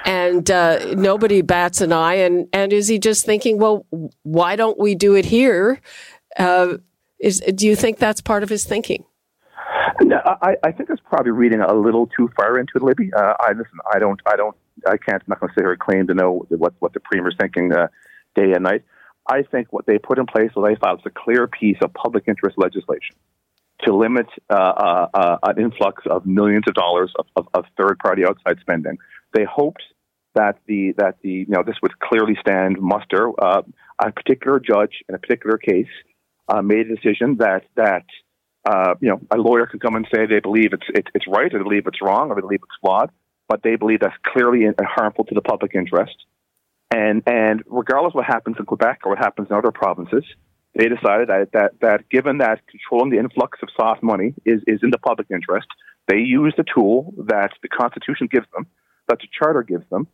[0.05, 2.16] and uh, nobody bats an eye.
[2.16, 3.87] And, and is he just thinking, well,
[4.22, 5.81] why don't we do it here?
[6.38, 6.76] Uh,
[7.23, 9.05] is do you think that's part of his thinking?
[10.03, 13.11] No, I, I think it's probably reading a little too far into it, Libby.
[13.15, 13.79] Uh, I listen.
[13.93, 14.21] I don't.
[14.27, 14.57] I don't.
[14.87, 15.23] I can't.
[15.23, 17.73] I'm not going to sit here and claim to know what what the premier's thinking
[17.73, 17.87] uh,
[18.35, 18.83] day and night.
[19.31, 21.95] I think what they put in place, what they filed, is a clear piece of
[21.95, 23.15] public interest legislation
[23.85, 28.25] to limit uh, uh, uh, an influx of millions of dollars of, of, of third-party
[28.25, 28.97] outside spending.
[29.35, 29.83] They hoped
[30.35, 33.31] that the that the you know this would clearly stand muster.
[33.41, 33.63] Uh,
[33.99, 35.87] a particular judge in a particular case
[36.53, 38.05] uh, made a decision that that
[38.69, 41.53] uh, you know a lawyer can come and say they believe it's it, it's right,
[41.53, 43.11] or they believe it's wrong, or they believe it's flawed,
[43.49, 46.17] but they believe that's clearly harmful to the public interest.
[46.91, 50.25] And and regardless of what happens in Quebec or what happens in other provinces,
[50.75, 54.81] they decided that that, that given that controlling the influx of soft money is, is
[54.83, 55.67] in the public interest,
[56.09, 58.67] they use the tool that the Constitution gives them,
[59.09, 60.07] that the Charter gives them,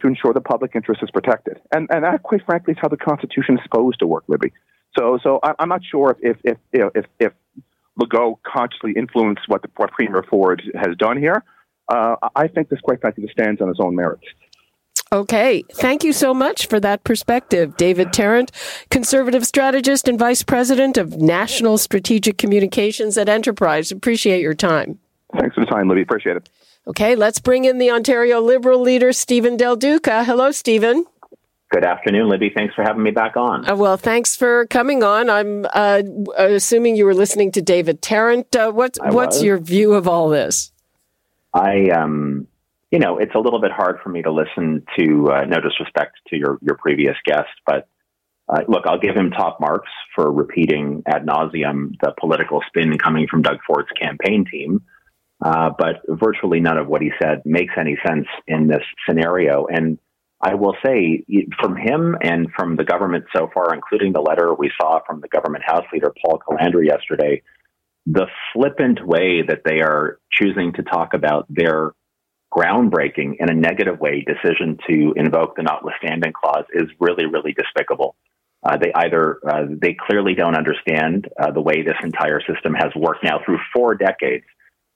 [0.00, 1.60] to ensure the public interest is protected.
[1.72, 4.52] And and that, quite frankly, is how the Constitution is supposed to work, Libby.
[4.96, 7.32] So, so I'm not sure if if if if, if
[8.00, 11.42] Legault consciously influenced what the what Premier Ford has done here.
[11.88, 14.24] Uh, I think this, quite frankly, stands on its own merits.
[15.12, 15.62] Okay.
[15.74, 17.76] Thank you so much for that perspective.
[17.76, 18.50] David Tarrant,
[18.90, 23.92] conservative strategist and vice president of national strategic communications at Enterprise.
[23.92, 24.98] Appreciate your time.
[25.38, 26.02] Thanks for the time, Libby.
[26.02, 26.48] Appreciate it.
[26.86, 30.24] Okay, let's bring in the Ontario Liberal leader, Stephen Del Duca.
[30.24, 31.06] Hello, Stephen.
[31.74, 32.52] Good afternoon, Libby.
[32.54, 33.68] Thanks for having me back on.
[33.68, 35.28] Uh, well, thanks for coming on.
[35.28, 36.04] I'm uh,
[36.36, 38.54] assuming you were listening to David Tarrant.
[38.54, 40.70] Uh, what, what's your view of all this?
[41.52, 42.46] I, um,
[42.92, 45.32] you know, it's a little bit hard for me to listen to.
[45.32, 47.88] Uh, no disrespect to your your previous guest, but
[48.48, 53.26] uh, look, I'll give him top marks for repeating ad nauseum the political spin coming
[53.26, 54.80] from Doug Ford's campaign team.
[55.44, 59.66] Uh, but virtually none of what he said makes any sense in this scenario.
[59.66, 59.98] And
[60.44, 61.24] I will say
[61.58, 65.28] from him and from the government so far, including the letter we saw from the
[65.28, 67.40] government House Leader Paul Calandra yesterday,
[68.04, 71.92] the flippant way that they are choosing to talk about their
[72.52, 78.14] groundbreaking in a negative way decision to invoke the notwithstanding clause is really, really despicable.
[78.62, 82.90] Uh, they either uh, they clearly don't understand uh, the way this entire system has
[82.94, 84.44] worked now through four decades.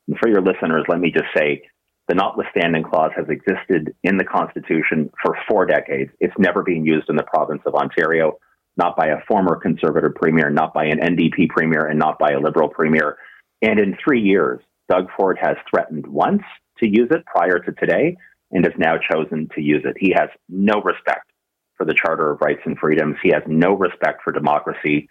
[0.09, 1.63] And for your listeners, let me just say
[2.09, 6.11] the notwithstanding clause has existed in the Constitution for four decades.
[6.21, 8.39] It's never been used in the province of Ontario,
[8.79, 12.41] not by a former Conservative premier, not by an NDP premier, and not by a
[12.41, 13.19] Liberal premier.
[13.61, 16.43] And in three years, Doug Ford has threatened once
[16.79, 18.17] to use it prior to today
[18.53, 19.97] and has now chosen to use it.
[20.01, 21.31] He has no respect
[21.77, 23.17] for the Charter of Rights and Freedoms.
[23.23, 25.09] He has no respect for democracy.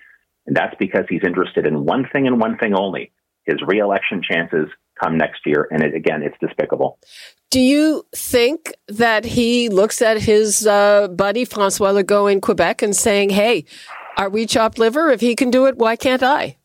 [0.48, 3.12] And that's because he's interested in one thing and one thing only
[3.48, 4.68] his reelection chances
[5.02, 5.68] come next year.
[5.72, 7.00] And it, again, it's despicable.
[7.50, 12.96] Do you think that he looks at his uh, buddy Francois Legault in Quebec and
[12.96, 13.66] saying, hey,
[14.18, 15.10] are we chopped liver?
[15.10, 16.58] If he can do it, why can't I?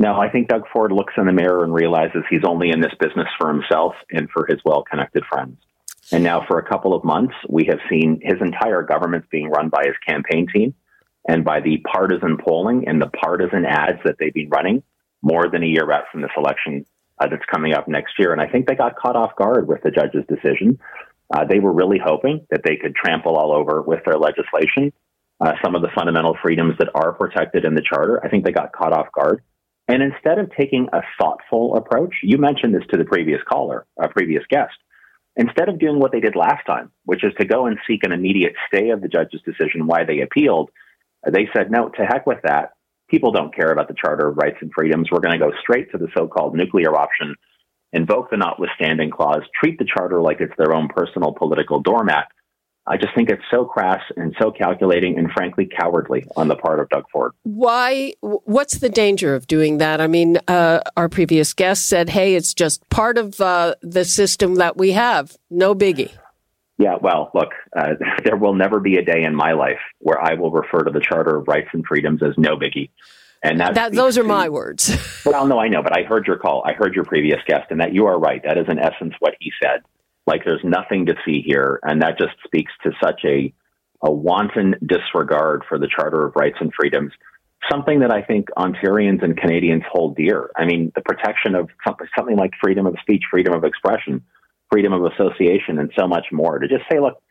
[0.00, 2.94] No, I think Doug Ford looks in the mirror and realizes he's only in this
[3.00, 5.56] business for himself and for his well connected friends.
[6.12, 9.68] And now, for a couple of months, we have seen his entire government being run
[9.68, 10.74] by his campaign team
[11.28, 14.82] and by the partisan polling and the partisan ads that they've been running
[15.22, 16.84] more than a year out from this election
[17.20, 18.32] uh, that's coming up next year.
[18.32, 20.78] And I think they got caught off guard with the judge's decision.
[21.34, 24.92] Uh, they were really hoping that they could trample all over with their legislation
[25.40, 28.24] uh, some of the fundamental freedoms that are protected in the charter.
[28.24, 29.42] I think they got caught off guard.
[29.86, 34.08] And instead of taking a thoughtful approach, you mentioned this to the previous caller, a
[34.08, 34.74] previous guest.
[35.36, 38.12] Instead of doing what they did last time, which is to go and seek an
[38.12, 40.70] immediate stay of the judge's decision why they appealed,
[41.24, 42.72] they said, no, to heck with that
[43.08, 45.08] people don't care about the Charter of Rights and Freedoms.
[45.10, 47.34] We're going to go straight to the so called nuclear option,
[47.92, 52.28] invoke the notwithstanding clause, treat the Charter like it's their own personal political doormat.
[52.86, 56.80] I just think it's so crass and so calculating and frankly cowardly on the part
[56.80, 57.32] of Doug Ford.
[57.42, 58.14] Why?
[58.20, 60.00] What's the danger of doing that?
[60.00, 64.54] I mean, uh, our previous guest said, hey, it's just part of uh, the system
[64.54, 65.36] that we have.
[65.50, 66.12] No biggie.
[66.78, 70.34] Yeah, well, look, uh, there will never be a day in my life where I
[70.34, 72.90] will refer to the Charter of Rights and Freedoms as no biggie.
[73.42, 74.96] And that, those are to, my words.
[75.26, 76.62] well, no, I know, but I heard your call.
[76.64, 78.42] I heard your previous guest, and that you are right.
[78.44, 79.82] That is in essence what he said.
[80.26, 83.52] Like there's nothing to see here, and that just speaks to such a
[84.02, 87.12] a wanton disregard for the Charter of Rights and Freedoms.
[87.70, 90.50] something that I think Ontarians and Canadians hold dear.
[90.56, 91.68] I mean, the protection of
[92.16, 94.22] something like freedom of speech, freedom of expression,
[94.70, 96.58] freedom of association, and so much more.
[96.58, 97.22] To just say, look,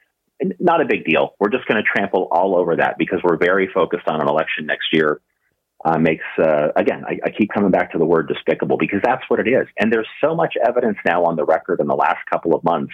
[0.60, 1.36] not a big deal.
[1.40, 4.66] We're just going to trample all over that because we're very focused on an election
[4.66, 5.22] next year.
[5.86, 9.22] Uh, makes uh, again, I, I, keep coming back to the word despicable because that's
[9.28, 9.68] what it is.
[9.80, 12.94] And there's so much evidence now on the record in the last couple of months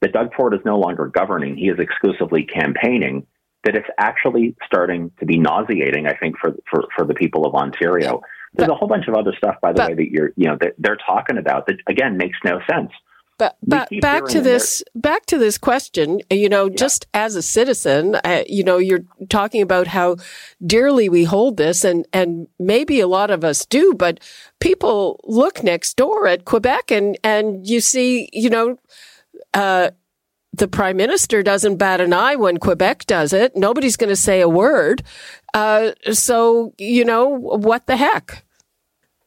[0.00, 3.26] that Doug Ford is no longer governing; he is exclusively campaigning
[3.66, 7.54] that it's actually starting to be nauseating, I think, for, for, for the people of
[7.54, 8.22] Ontario.
[8.54, 10.46] There's but, a whole bunch of other stuff, by the but, way, that you're, you
[10.46, 12.92] know, that they're talking about that again makes no sense.
[13.38, 16.76] But, but back to this, back to this question, you know, yeah.
[16.76, 20.16] just as a citizen, uh, you know, you're talking about how
[20.64, 24.20] dearly we hold this and, and maybe a lot of us do, but
[24.58, 28.78] people look next door at Quebec and, and you see, you know,
[29.52, 29.90] uh,
[30.54, 33.54] the prime minister doesn't bat an eye when Quebec does it.
[33.54, 35.02] Nobody's going to say a word.
[35.52, 38.45] Uh, so, you know, what the heck?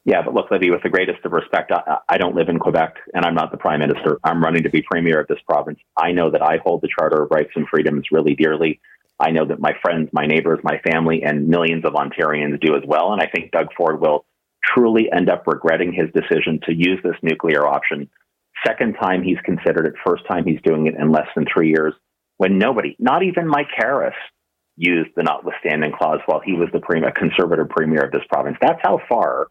[0.04, 2.96] Yeah, but look, Libby, with the greatest of respect, I, I, don't live in Quebec
[3.12, 4.18] and I'm not the prime minister.
[4.24, 5.78] I'm running to be premier of this province.
[5.96, 8.80] I know that I hold the Charter of Rights and Freedoms really dearly.
[9.18, 12.82] I know that my friends, my neighbors, my family, and millions of Ontarians do as
[12.86, 13.12] well.
[13.12, 14.24] And I think Doug Ford will
[14.64, 18.08] truly end up regretting his decision to use this nuclear option
[18.66, 19.94] Second time he's considered it.
[20.06, 21.94] First time he's doing it in less than three years
[22.36, 24.14] when nobody, not even Mike Harris,
[24.76, 28.56] used the notwithstanding clause while he was the premier, conservative premier of this province.
[28.60, 29.48] That's how far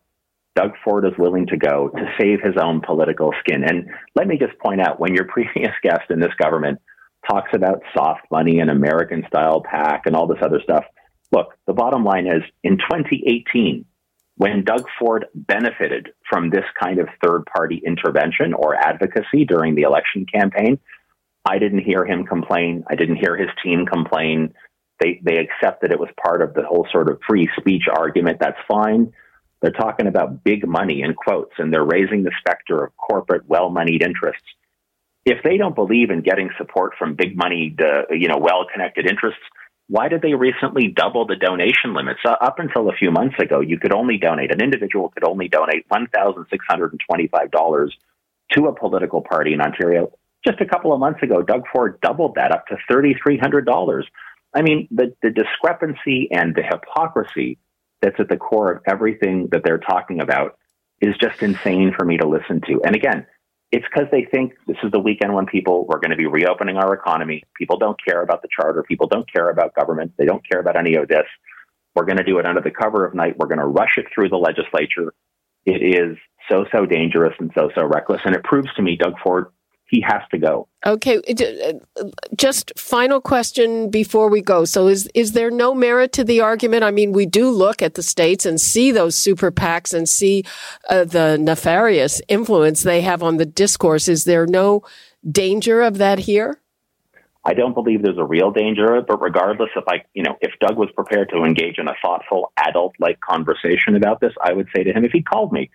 [0.59, 3.63] Doug Ford is willing to go to save his own political skin.
[3.63, 6.79] And let me just point out when your previous guest in this government
[7.29, 10.83] talks about soft money and American style PAC and all this other stuff,
[11.31, 13.85] look, the bottom line is in 2018,
[14.35, 19.83] when Doug Ford benefited from this kind of third party intervention or advocacy during the
[19.83, 20.79] election campaign,
[21.45, 22.83] I didn't hear him complain.
[22.89, 24.53] I didn't hear his team complain.
[24.99, 28.39] They, they accepted it was part of the whole sort of free speech argument.
[28.41, 29.13] That's fine.
[29.61, 33.69] They're talking about big money in quotes, and they're raising the specter of corporate, well
[33.69, 34.47] moneyed interests.
[35.25, 37.75] If they don't believe in getting support from big money,
[38.09, 39.41] you know, well connected interests,
[39.89, 42.19] why did they recently double the donation limits?
[42.23, 45.47] Uh, up until a few months ago, you could only donate, an individual could only
[45.49, 47.91] donate $1,625
[48.51, 50.11] to a political party in Ontario.
[50.45, 54.03] Just a couple of months ago, Doug Ford doubled that up to $3,300.
[54.55, 57.57] I mean, the, the discrepancy and the hypocrisy
[58.01, 60.57] that's at the core of everything that they're talking about
[61.01, 62.81] is just insane for me to listen to.
[62.83, 63.25] And again,
[63.71, 66.77] it's because they think this is the weekend when people we're going to be reopening
[66.77, 67.43] our economy.
[67.55, 68.83] People don't care about the charter.
[68.83, 70.13] People don't care about government.
[70.17, 71.25] They don't care about any of this.
[71.95, 73.37] We're going to do it under the cover of night.
[73.37, 75.13] We're going to rush it through the legislature.
[75.65, 76.17] It is
[76.49, 79.47] so so dangerous and so so reckless, and it proves to me Doug Ford
[79.89, 80.67] he has to go.
[80.85, 82.03] Okay, uh,
[82.37, 84.65] just final question before we go.
[84.65, 86.83] So is is there no merit to the argument?
[86.83, 90.43] I mean, we do look at the states and see those super PACs and see
[90.89, 94.07] uh, the nefarious influence they have on the discourse.
[94.07, 94.83] Is there no
[95.29, 96.59] danger of that here?
[97.43, 100.77] I don't believe there's a real danger, but regardless if I, you know, if Doug
[100.77, 104.91] was prepared to engage in a thoughtful adult-like conversation about this, I would say to
[104.91, 105.71] him, if he called me,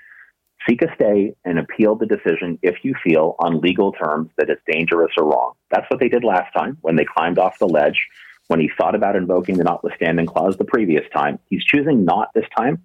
[0.69, 4.63] Seek a stay and appeal the decision if you feel on legal terms that it's
[4.71, 5.53] dangerous or wrong.
[5.71, 8.07] That's what they did last time when they climbed off the ledge,
[8.47, 11.39] when he thought about invoking the notwithstanding clause the previous time.
[11.51, 12.83] He's choosing not this time.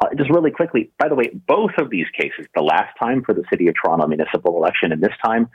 [0.00, 3.34] Uh, just really quickly, by the way, both of these cases, the last time for
[3.34, 5.50] the City of Toronto municipal election and this time,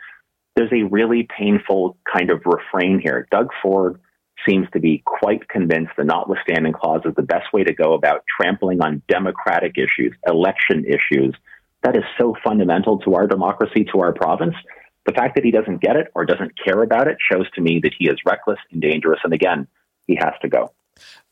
[0.56, 3.28] there's a really painful kind of refrain here.
[3.32, 4.00] Doug Ford
[4.48, 8.24] seems to be quite convinced the notwithstanding clause is the best way to go about
[8.40, 11.34] trampling on democratic issues, election issues,
[11.84, 14.56] that is so fundamental to our democracy, to our province.
[15.06, 17.80] The fact that he doesn't get it or doesn't care about it shows to me
[17.84, 19.20] that he is reckless and dangerous.
[19.24, 19.68] And again,
[20.08, 20.74] he has to go.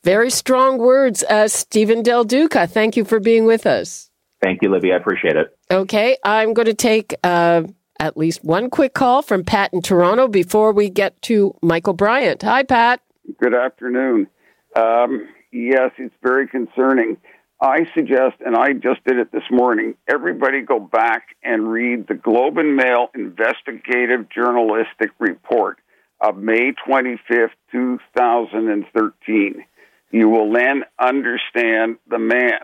[0.04, 2.66] Very strong words, uh, Stephen Del Duca.
[2.66, 4.10] Thank you for being with us.
[4.42, 4.92] Thank you, Libby.
[4.92, 5.56] I appreciate it.
[5.70, 7.62] Okay, I'm going to take uh,
[8.00, 12.42] at least one quick call from Pat in Toronto before we get to Michael Bryant.
[12.42, 13.00] Hi, Pat.
[13.40, 14.26] Good afternoon.
[14.74, 17.16] Um, yes, it's very concerning.
[17.62, 22.14] I suggest, and I just did it this morning, everybody go back and read the
[22.14, 25.78] Globe and Mail investigative journalistic report
[26.20, 29.64] of May 25th, 2013.
[30.10, 32.62] You will then understand the man.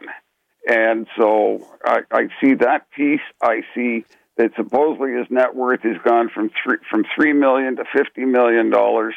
[0.69, 3.21] And so I, I see that piece.
[3.41, 4.05] I see
[4.37, 8.69] that supposedly his net worth has gone from three, from three million to fifty million
[8.71, 9.15] dollars,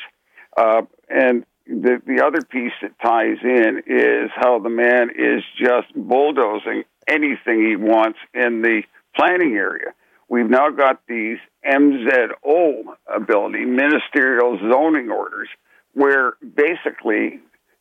[0.55, 5.87] uh, and the the other piece that ties in is how the man is just
[5.95, 8.83] bulldozing anything he wants in the
[9.15, 9.93] planning area.
[10.29, 15.49] We've now got these MZO ability, ministerial zoning orders,
[15.93, 17.39] where basically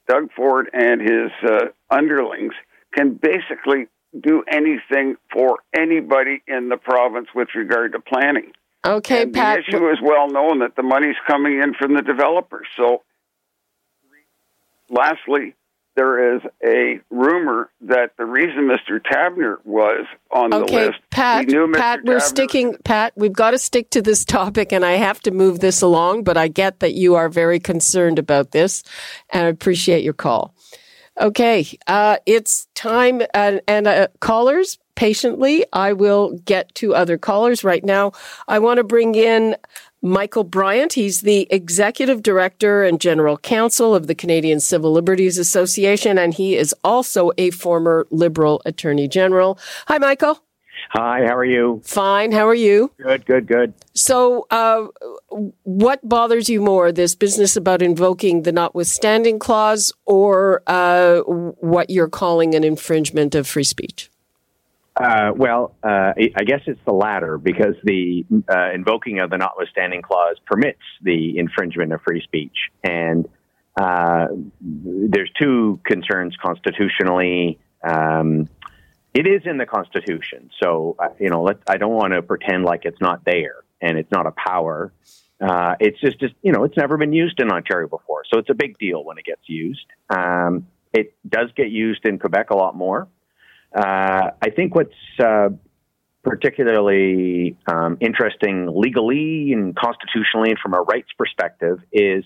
[0.09, 2.55] Doug Ford and his uh, underlings
[2.93, 3.87] can basically
[4.19, 8.53] do anything for anybody in the province with regard to planning.
[8.85, 9.61] Okay, and Pat.
[9.67, 12.67] The issue is well known that the money's coming in from the developers.
[12.77, 13.03] So,
[14.91, 15.55] lastly,
[15.97, 19.01] there is a rumor that the reason Mr.
[19.01, 21.75] Tabner was on okay, the list, Pat, Mr.
[21.75, 22.77] Pat, we're sticking.
[22.85, 26.25] Pat, we've got to stick to this topic, and I have to move this along.
[26.25, 28.83] But I get that you are very concerned about this,
[29.31, 30.55] and I appreciate your call.
[31.21, 37.63] Okay, uh, it's time, and, and uh, callers, patiently, I will get to other callers
[37.65, 38.13] right now.
[38.49, 39.57] I want to bring in
[40.03, 40.95] Michael Bryant.
[40.95, 46.57] He's the executive director and general counsel of the Canadian Civil Liberties Association, and he
[46.57, 49.59] is also a former Liberal attorney general.
[49.89, 50.43] Hi, Michael.
[50.91, 51.83] Hi, how are you?
[51.85, 52.33] Fine.
[52.33, 52.91] How are you?
[52.97, 53.75] Good, good, good.
[53.95, 54.87] So, uh,
[55.63, 62.09] what bothers you more, this business about invoking the notwithstanding clause or uh, what you're
[62.09, 64.10] calling an infringement of free speech?
[64.97, 70.03] Uh, well, uh, I guess it's the latter because the uh, invoking of the notwithstanding
[70.03, 72.57] clause permits the infringement of free speech.
[72.83, 73.29] And
[73.81, 74.27] uh,
[74.61, 77.59] there's two concerns constitutionally.
[77.83, 78.49] Um,
[79.15, 80.51] it is in the Constitution.
[80.63, 83.97] So, uh, you know, let, I don't want to pretend like it's not there and
[83.97, 84.93] it's not a power.
[85.41, 88.25] Uh, it's just, just, you know, it's never been used in Ontario before.
[88.33, 89.87] So it's a big deal when it gets used.
[90.11, 93.09] Um, it does get used in Quebec a lot more.
[93.75, 95.51] Uh, I think what's uh,
[96.23, 102.25] particularly um, interesting legally and constitutionally and from a rights perspective is,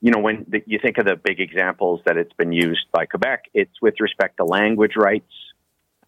[0.00, 3.06] you know, when the, you think of the big examples that it's been used by
[3.06, 5.32] Quebec, it's with respect to language rights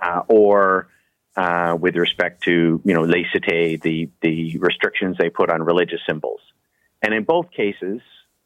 [0.00, 0.88] uh, or
[1.36, 6.40] uh, with respect to, you know, laicite, the, the restrictions they put on religious symbols.
[7.02, 8.00] And in both cases,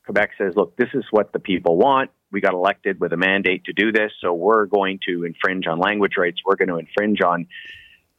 [0.06, 2.10] Quebec says, look, this is what the people want.
[2.30, 5.78] We got elected with a mandate to do this, so we're going to infringe on
[5.78, 6.38] language rights.
[6.44, 7.46] We're going to infringe on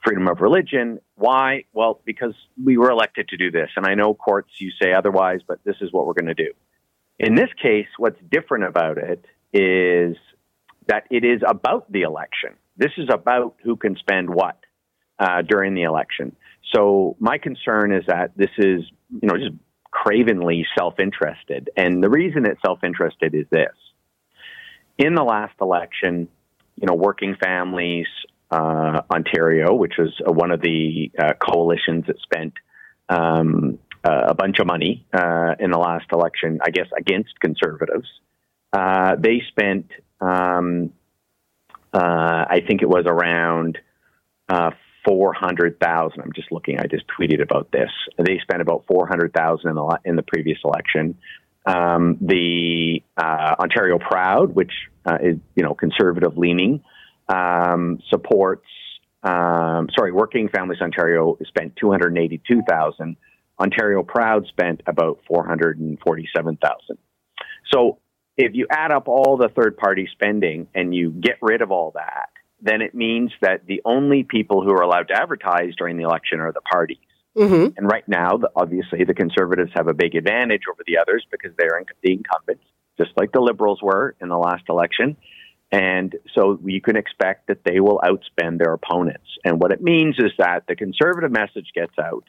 [0.04, 1.00] freedom of religion.
[1.16, 1.64] Why?
[1.74, 2.34] Well, because
[2.64, 3.70] we were elected to do this.
[3.76, 6.52] And I know courts, you say otherwise, but this is what we're going to do.
[7.20, 10.16] In this case, what's different about it is
[10.88, 12.52] that it is about the election.
[12.78, 14.60] This is about who can spend what
[15.20, 16.36] uh, during the election.
[16.74, 19.56] So my concern is that this is, you know, just
[20.04, 21.70] cravenly self-interested.
[21.76, 23.76] And the reason it's self-interested is this.
[24.98, 26.28] In the last election,
[26.76, 28.08] you know, working families,
[28.52, 32.54] uh, Ontario, which was uh, one of the uh, coalitions that spent
[33.10, 38.08] um, a bunch of money uh, in the last election, I guess, against conservatives.
[38.72, 39.88] Uh, they spent,
[40.22, 40.94] um,
[41.94, 43.78] uh, I think it was around
[45.08, 46.22] four hundred thousand.
[46.22, 46.80] I'm just looking.
[46.80, 47.90] I just tweeted about this.
[48.18, 51.18] They spent about four hundred thousand in the in the previous election.
[51.66, 54.72] Um, the Ontario Proud, which
[55.22, 56.84] is you know conservative leaning,
[57.30, 58.68] um, supports.
[59.24, 63.18] Um, sorry, Working Families Ontario spent two hundred eighty-two thousand.
[63.60, 66.98] Ontario Proud spent about four hundred and forty-seven thousand.
[67.74, 68.00] So
[68.38, 72.30] if you add up all the third-party spending and you get rid of all that,
[72.62, 76.40] then it means that the only people who are allowed to advertise during the election
[76.40, 76.98] are the parties.
[77.38, 77.78] Mm-hmm.
[77.78, 81.52] And right now, the, obviously, the Conservatives have a big advantage over the others because
[81.58, 82.64] they're the incumbents,
[82.98, 85.16] just like the Liberals were in the last election.
[85.72, 89.28] And so you can expect that they will outspend their opponents.
[89.44, 92.24] And what it means is that the conservative message gets out.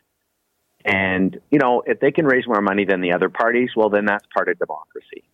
[0.84, 4.04] And, you know, if they can raise more money than the other parties, well, then
[4.04, 5.24] that's part of democracy.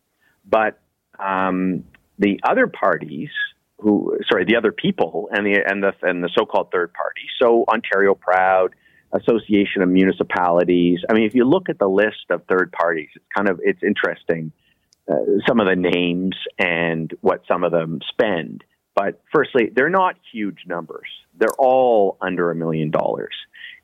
[0.44, 0.78] But
[1.18, 1.84] um,
[2.18, 3.30] the other parties,
[3.84, 7.64] who, sorry, the other people and the, and the, and the so-called third parties, so
[7.68, 8.74] Ontario Proud,
[9.12, 11.00] Association of Municipalities.
[11.08, 13.82] I mean, if you look at the list of third parties, it's kind of, it's
[13.82, 14.50] interesting
[15.06, 15.14] uh,
[15.46, 18.64] some of the names and what some of them spend.
[18.96, 21.08] But firstly, they're not huge numbers.
[21.38, 23.34] They're all under a million dollars.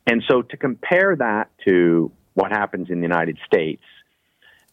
[0.06, 3.82] And so to compare that to what happens in the United States,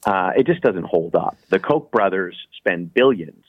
[0.06, 1.38] uh, it just doesn't hold up.
[1.50, 3.44] The Koch brothers spend billions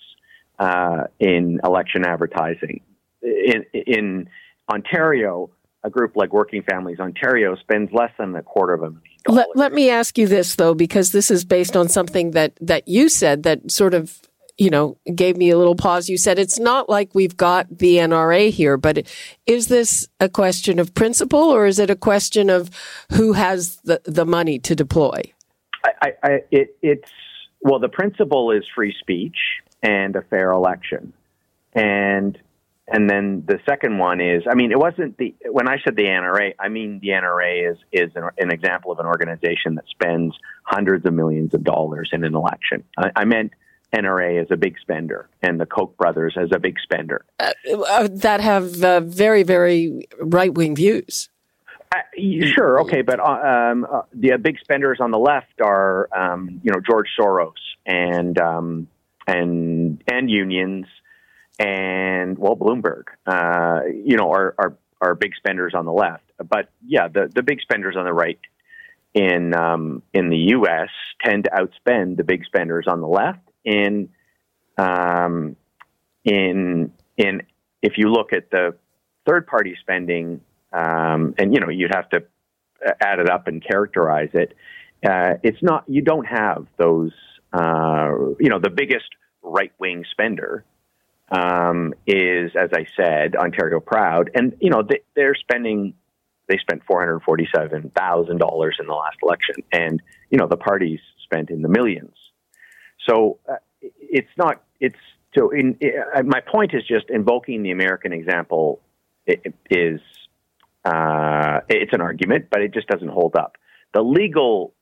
[0.58, 2.80] uh, in election advertising.
[3.22, 4.28] In, in
[4.70, 5.50] Ontario,
[5.84, 9.46] a group like Working Families Ontario spends less than a quarter of a million dollars.
[9.54, 12.88] Let, let me ask you this though, because this is based on something that that
[12.88, 14.18] you said that sort of
[14.56, 16.08] you know gave me a little pause.
[16.08, 19.06] You said it's not like we've got the NRA here, but
[19.46, 22.70] is this a question of principle or is it a question of
[23.12, 25.22] who has the the money to deploy?
[26.02, 27.10] I, I, it, it's
[27.60, 29.36] well, the principle is free speech
[29.82, 31.12] and a fair election,
[31.72, 32.38] and
[32.90, 36.06] and then the second one is, I mean, it wasn't the when I said the
[36.06, 40.34] NRA, I mean the NRA is is an, an example of an organization that spends
[40.62, 42.84] hundreds of millions of dollars in an election.
[42.96, 43.52] I, I meant
[43.92, 47.24] NRA as a big spender and the Koch brothers as a big spender.
[47.38, 51.28] Uh, uh, that have uh, very, very right wing views.
[51.90, 52.00] Uh,
[52.54, 56.70] sure, okay, but uh, um, uh, the big spenders on the left are, um, you
[56.70, 57.52] know, George Soros
[57.86, 58.88] and um,
[59.28, 60.86] and and unions
[61.58, 63.04] and well, Bloomberg,
[64.04, 66.24] you know, are, are are big spenders on the left.
[66.38, 68.40] But yeah, the the big spenders on the right
[69.14, 70.90] in um, in the U.S.
[71.22, 74.10] tend to outspend the big spenders on the left in
[74.76, 75.56] um,
[76.24, 77.42] in in
[77.82, 78.76] if you look at the
[79.26, 80.40] third party spending,
[80.72, 82.24] um, and you know you'd have to
[83.00, 84.54] add it up and characterize it.
[85.04, 87.12] Uh, it's not you don't have those
[87.52, 89.08] uh, you know the biggest
[89.42, 90.64] right wing spender
[91.30, 95.94] um, is as I said Ontario Proud, and you know they, they're spending
[96.48, 100.46] they spent four hundred forty seven thousand dollars in the last election, and you know
[100.46, 102.14] the parties spent in the millions.
[103.08, 104.62] So uh, it's not.
[104.80, 104.98] It's
[105.36, 105.50] so.
[105.50, 108.80] In, uh, my point is just invoking the American example
[109.26, 110.00] is
[110.84, 113.56] uh, it's an argument, but it just doesn't hold up.
[113.92, 114.74] The legal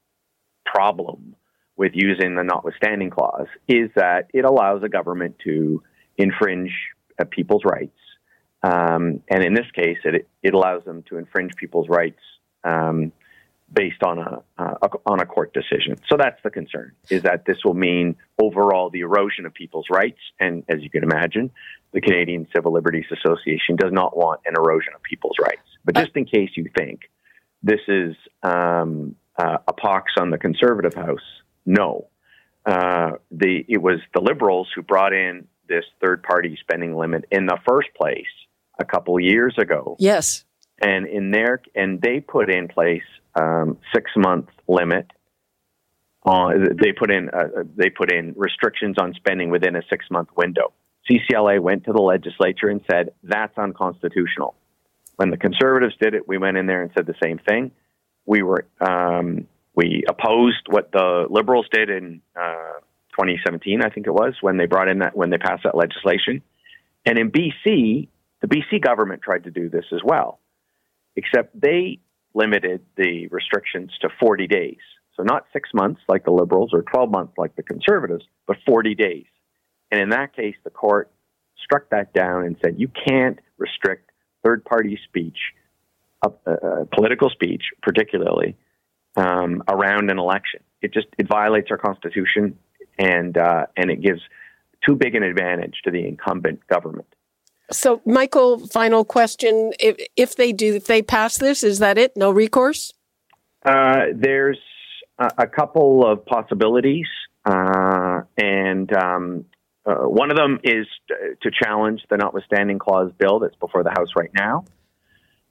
[0.64, 1.34] problem
[1.76, 5.82] with using the notwithstanding clause is that it allows a government to
[6.16, 6.72] infringe
[7.18, 7.98] uh, people's rights.
[8.62, 12.20] Um, and in this case, it, it allows them to infringe people's rights
[12.64, 13.12] um,
[13.72, 15.96] based on a, uh, on a court decision.
[16.08, 20.18] So that's the concern: is that this will mean overall the erosion of people's rights.
[20.40, 21.50] And as you can imagine,
[21.92, 25.68] the Canadian Civil Liberties Association does not want an erosion of people's rights.
[25.84, 27.02] But just in case you think
[27.62, 31.20] this is um, uh, a pox on the Conservative House,
[31.66, 32.08] no.
[32.64, 37.46] Uh, the it was the Liberals who brought in this third party spending limit in
[37.46, 38.24] the first place
[38.78, 39.96] a couple years ago.
[39.98, 40.44] Yes.
[40.80, 43.04] And in their and they put in place
[43.34, 45.10] um, six month limit.
[46.24, 50.28] On, they put in uh, they put in restrictions on spending within a six month
[50.36, 50.72] window.
[51.08, 54.54] CCLA went to the legislature and said that's unconstitutional.
[55.16, 57.70] When the conservatives did it, we went in there and said the same thing.
[58.26, 59.46] We were um,
[59.76, 62.80] we opposed what the liberals did in uh,
[63.12, 66.42] 2017, I think it was, when they brought in that when they passed that legislation.
[67.04, 68.08] And in BC,
[68.40, 70.40] the BC government tried to do this as well,
[71.14, 72.00] except they
[72.34, 74.78] limited the restrictions to 40 days.
[75.16, 78.94] So not six months like the Liberals or 12 months like the Conservatives, but 40
[78.94, 79.24] days.
[79.90, 81.10] And in that case, the court
[81.62, 84.10] struck that down and said you can't restrict
[84.44, 85.38] third party speech,
[86.22, 88.56] uh, uh, political speech, particularly
[89.16, 90.60] um, around an election.
[90.82, 92.58] It just it violates our constitution
[92.98, 94.20] and uh, and it gives
[94.84, 97.06] too big an advantage to the incumbent government.
[97.70, 102.16] So, Michael, final question: If if they do, if they pass this, is that it?
[102.16, 102.92] No recourse?
[103.64, 104.60] Uh, there's
[105.18, 107.08] a, a, couple of possibilities,
[107.44, 109.44] uh, and um,
[109.84, 110.86] uh, one of them is
[111.42, 114.64] to challenge the notwithstanding clause bill that's before the House right now,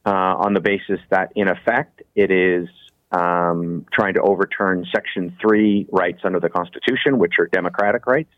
[0.05, 2.69] uh, on the basis that, in effect, it is
[3.11, 8.31] um, trying to overturn Section three rights under the Constitution, which are democratic rights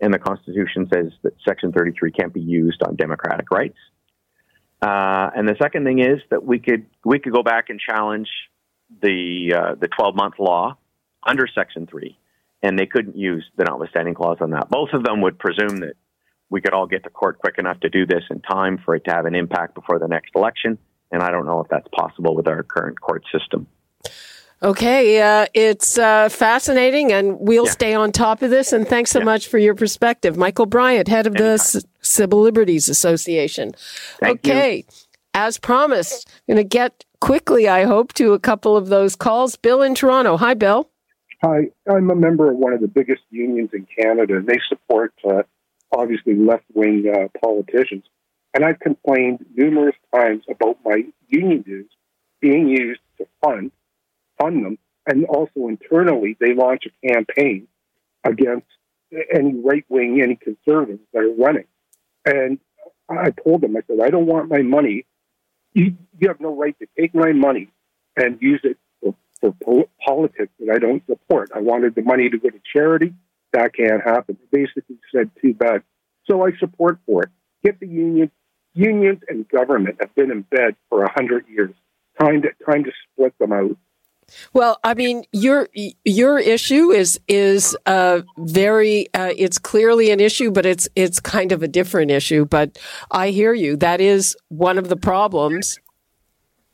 [0.00, 3.78] and the Constitution says that Section 33 can't be used on democratic rights.
[4.82, 8.28] Uh, and the second thing is that we could we could go back and challenge
[9.02, 10.76] the uh, the 12 month law
[11.26, 12.16] under Section 3,
[12.62, 14.68] and they couldn't use the notwithstanding clause on that.
[14.68, 15.94] Both of them would presume that
[16.50, 19.04] we could all get to court quick enough to do this in time for it
[19.06, 20.78] to have an impact before the next election.
[21.10, 23.66] And I don't know if that's possible with our current court system.
[24.62, 27.70] Okay, uh, it's uh, fascinating, and we'll yeah.
[27.72, 28.72] stay on top of this.
[28.72, 29.26] And thanks so yeah.
[29.26, 31.46] much for your perspective, Michael Bryant, head of Anytime.
[31.46, 33.74] the S- Civil Liberties Association.
[34.18, 34.84] Thank okay, you.
[35.34, 39.56] as promised, going to get quickly, I hope, to a couple of those calls.
[39.56, 40.38] Bill in Toronto.
[40.38, 40.88] Hi, Bill.
[41.42, 44.40] Hi, I'm a member of one of the biggest unions in Canada.
[44.40, 45.42] They support uh,
[45.92, 48.04] obviously left wing uh, politicians,
[48.54, 51.90] and I've complained numerous times about my union dues
[52.40, 53.70] being used to fund
[54.38, 54.78] fund them.
[55.06, 57.68] And also internally, they launch a campaign
[58.24, 58.66] against
[59.32, 61.66] any right wing, any conservatives that are running.
[62.24, 62.58] And
[63.08, 65.06] I told them, I said, I don't want my money.
[65.74, 67.68] You, you have no right to take my money
[68.16, 71.50] and use it for, for po- politics that I don't support.
[71.54, 73.14] I wanted the money to go to charity.
[73.52, 74.36] That can't happen.
[74.50, 75.82] They basically said, too bad.
[76.28, 77.30] So I support for it.
[77.62, 78.30] Get the union.
[78.74, 81.74] Unions and government have been in bed for a hundred years.
[82.20, 83.76] Time to time to split them out.
[84.52, 85.68] Well, I mean, your
[86.04, 89.06] your issue is is uh, very.
[89.14, 92.44] Uh, it's clearly an issue, but it's it's kind of a different issue.
[92.44, 92.78] But
[93.10, 93.76] I hear you.
[93.76, 95.78] That is one of the problems.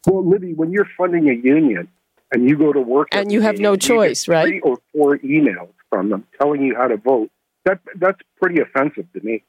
[0.07, 1.89] Well, Libby, when you're funding a union
[2.33, 4.47] and you go to work, and you have no choice, right?
[4.47, 7.31] Three or four emails from them telling you how to vote.
[7.65, 9.45] that that's pretty offensive to me.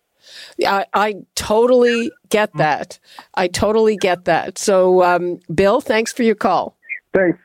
[0.65, 2.99] I, I totally get that.
[3.35, 4.57] I totally get that.
[4.57, 6.77] So, um, Bill, thanks for your call.
[7.13, 7.39] Thanks.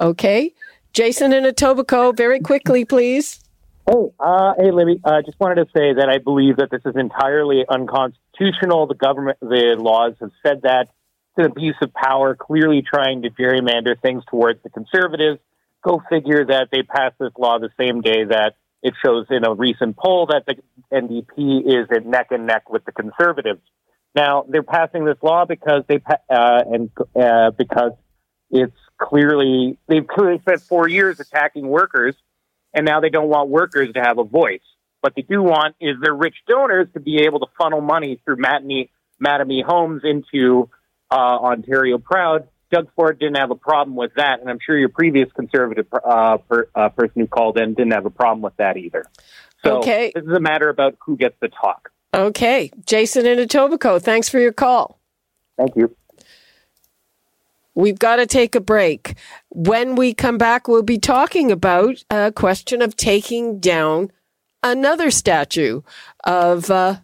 [0.00, 0.54] Okay.
[0.92, 3.40] Jason in Etobicoke, very quickly, please.
[3.88, 5.00] Hey, uh, hey, Libby.
[5.04, 8.86] I uh, just wanted to say that I believe that this is entirely unconstitutional.
[8.86, 10.88] The government, the laws have said that.
[11.36, 15.38] It's an abuse of power, clearly trying to gerrymander things towards the conservatives.
[15.82, 19.54] Go figure that they passed this law the same day that it shows in a
[19.54, 20.56] recent poll that the
[20.92, 23.60] NDP is at neck and neck with the conservatives.
[24.14, 27.92] Now they're passing this law because they uh, and uh, because
[28.50, 32.14] it's clearly they've clearly spent four years attacking workers,
[32.74, 34.60] and now they don't want workers to have a voice.
[35.00, 38.36] What they do want is their rich donors to be able to funnel money through
[38.36, 38.90] Mattamy,
[39.22, 40.68] Mattamy Homes into
[41.10, 44.88] uh, Ontario Proud Doug Ford didn't have a problem with that, and I'm sure your
[44.88, 48.76] previous conservative uh, per, uh, person who called in didn't have a problem with that
[48.76, 49.04] either.
[49.64, 50.12] So okay.
[50.14, 51.90] this is a matter about who gets the talk.
[52.14, 55.00] Okay, Jason in Etobicoke, thanks for your call.
[55.56, 55.94] Thank you.
[57.80, 59.14] We've got to take a break.
[59.48, 64.12] When we come back, we'll be talking about a question of taking down
[64.62, 65.80] another statue
[66.22, 66.96] of uh,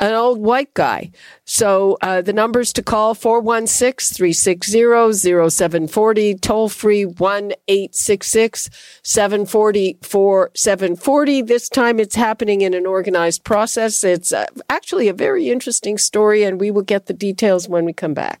[0.00, 1.10] an old white guy.
[1.44, 8.70] So uh, the numbers to call 416 360 0740, toll free 1 866
[9.02, 11.42] 740 4740.
[11.42, 14.02] This time it's happening in an organized process.
[14.02, 17.92] It's uh, actually a very interesting story, and we will get the details when we
[17.92, 18.40] come back.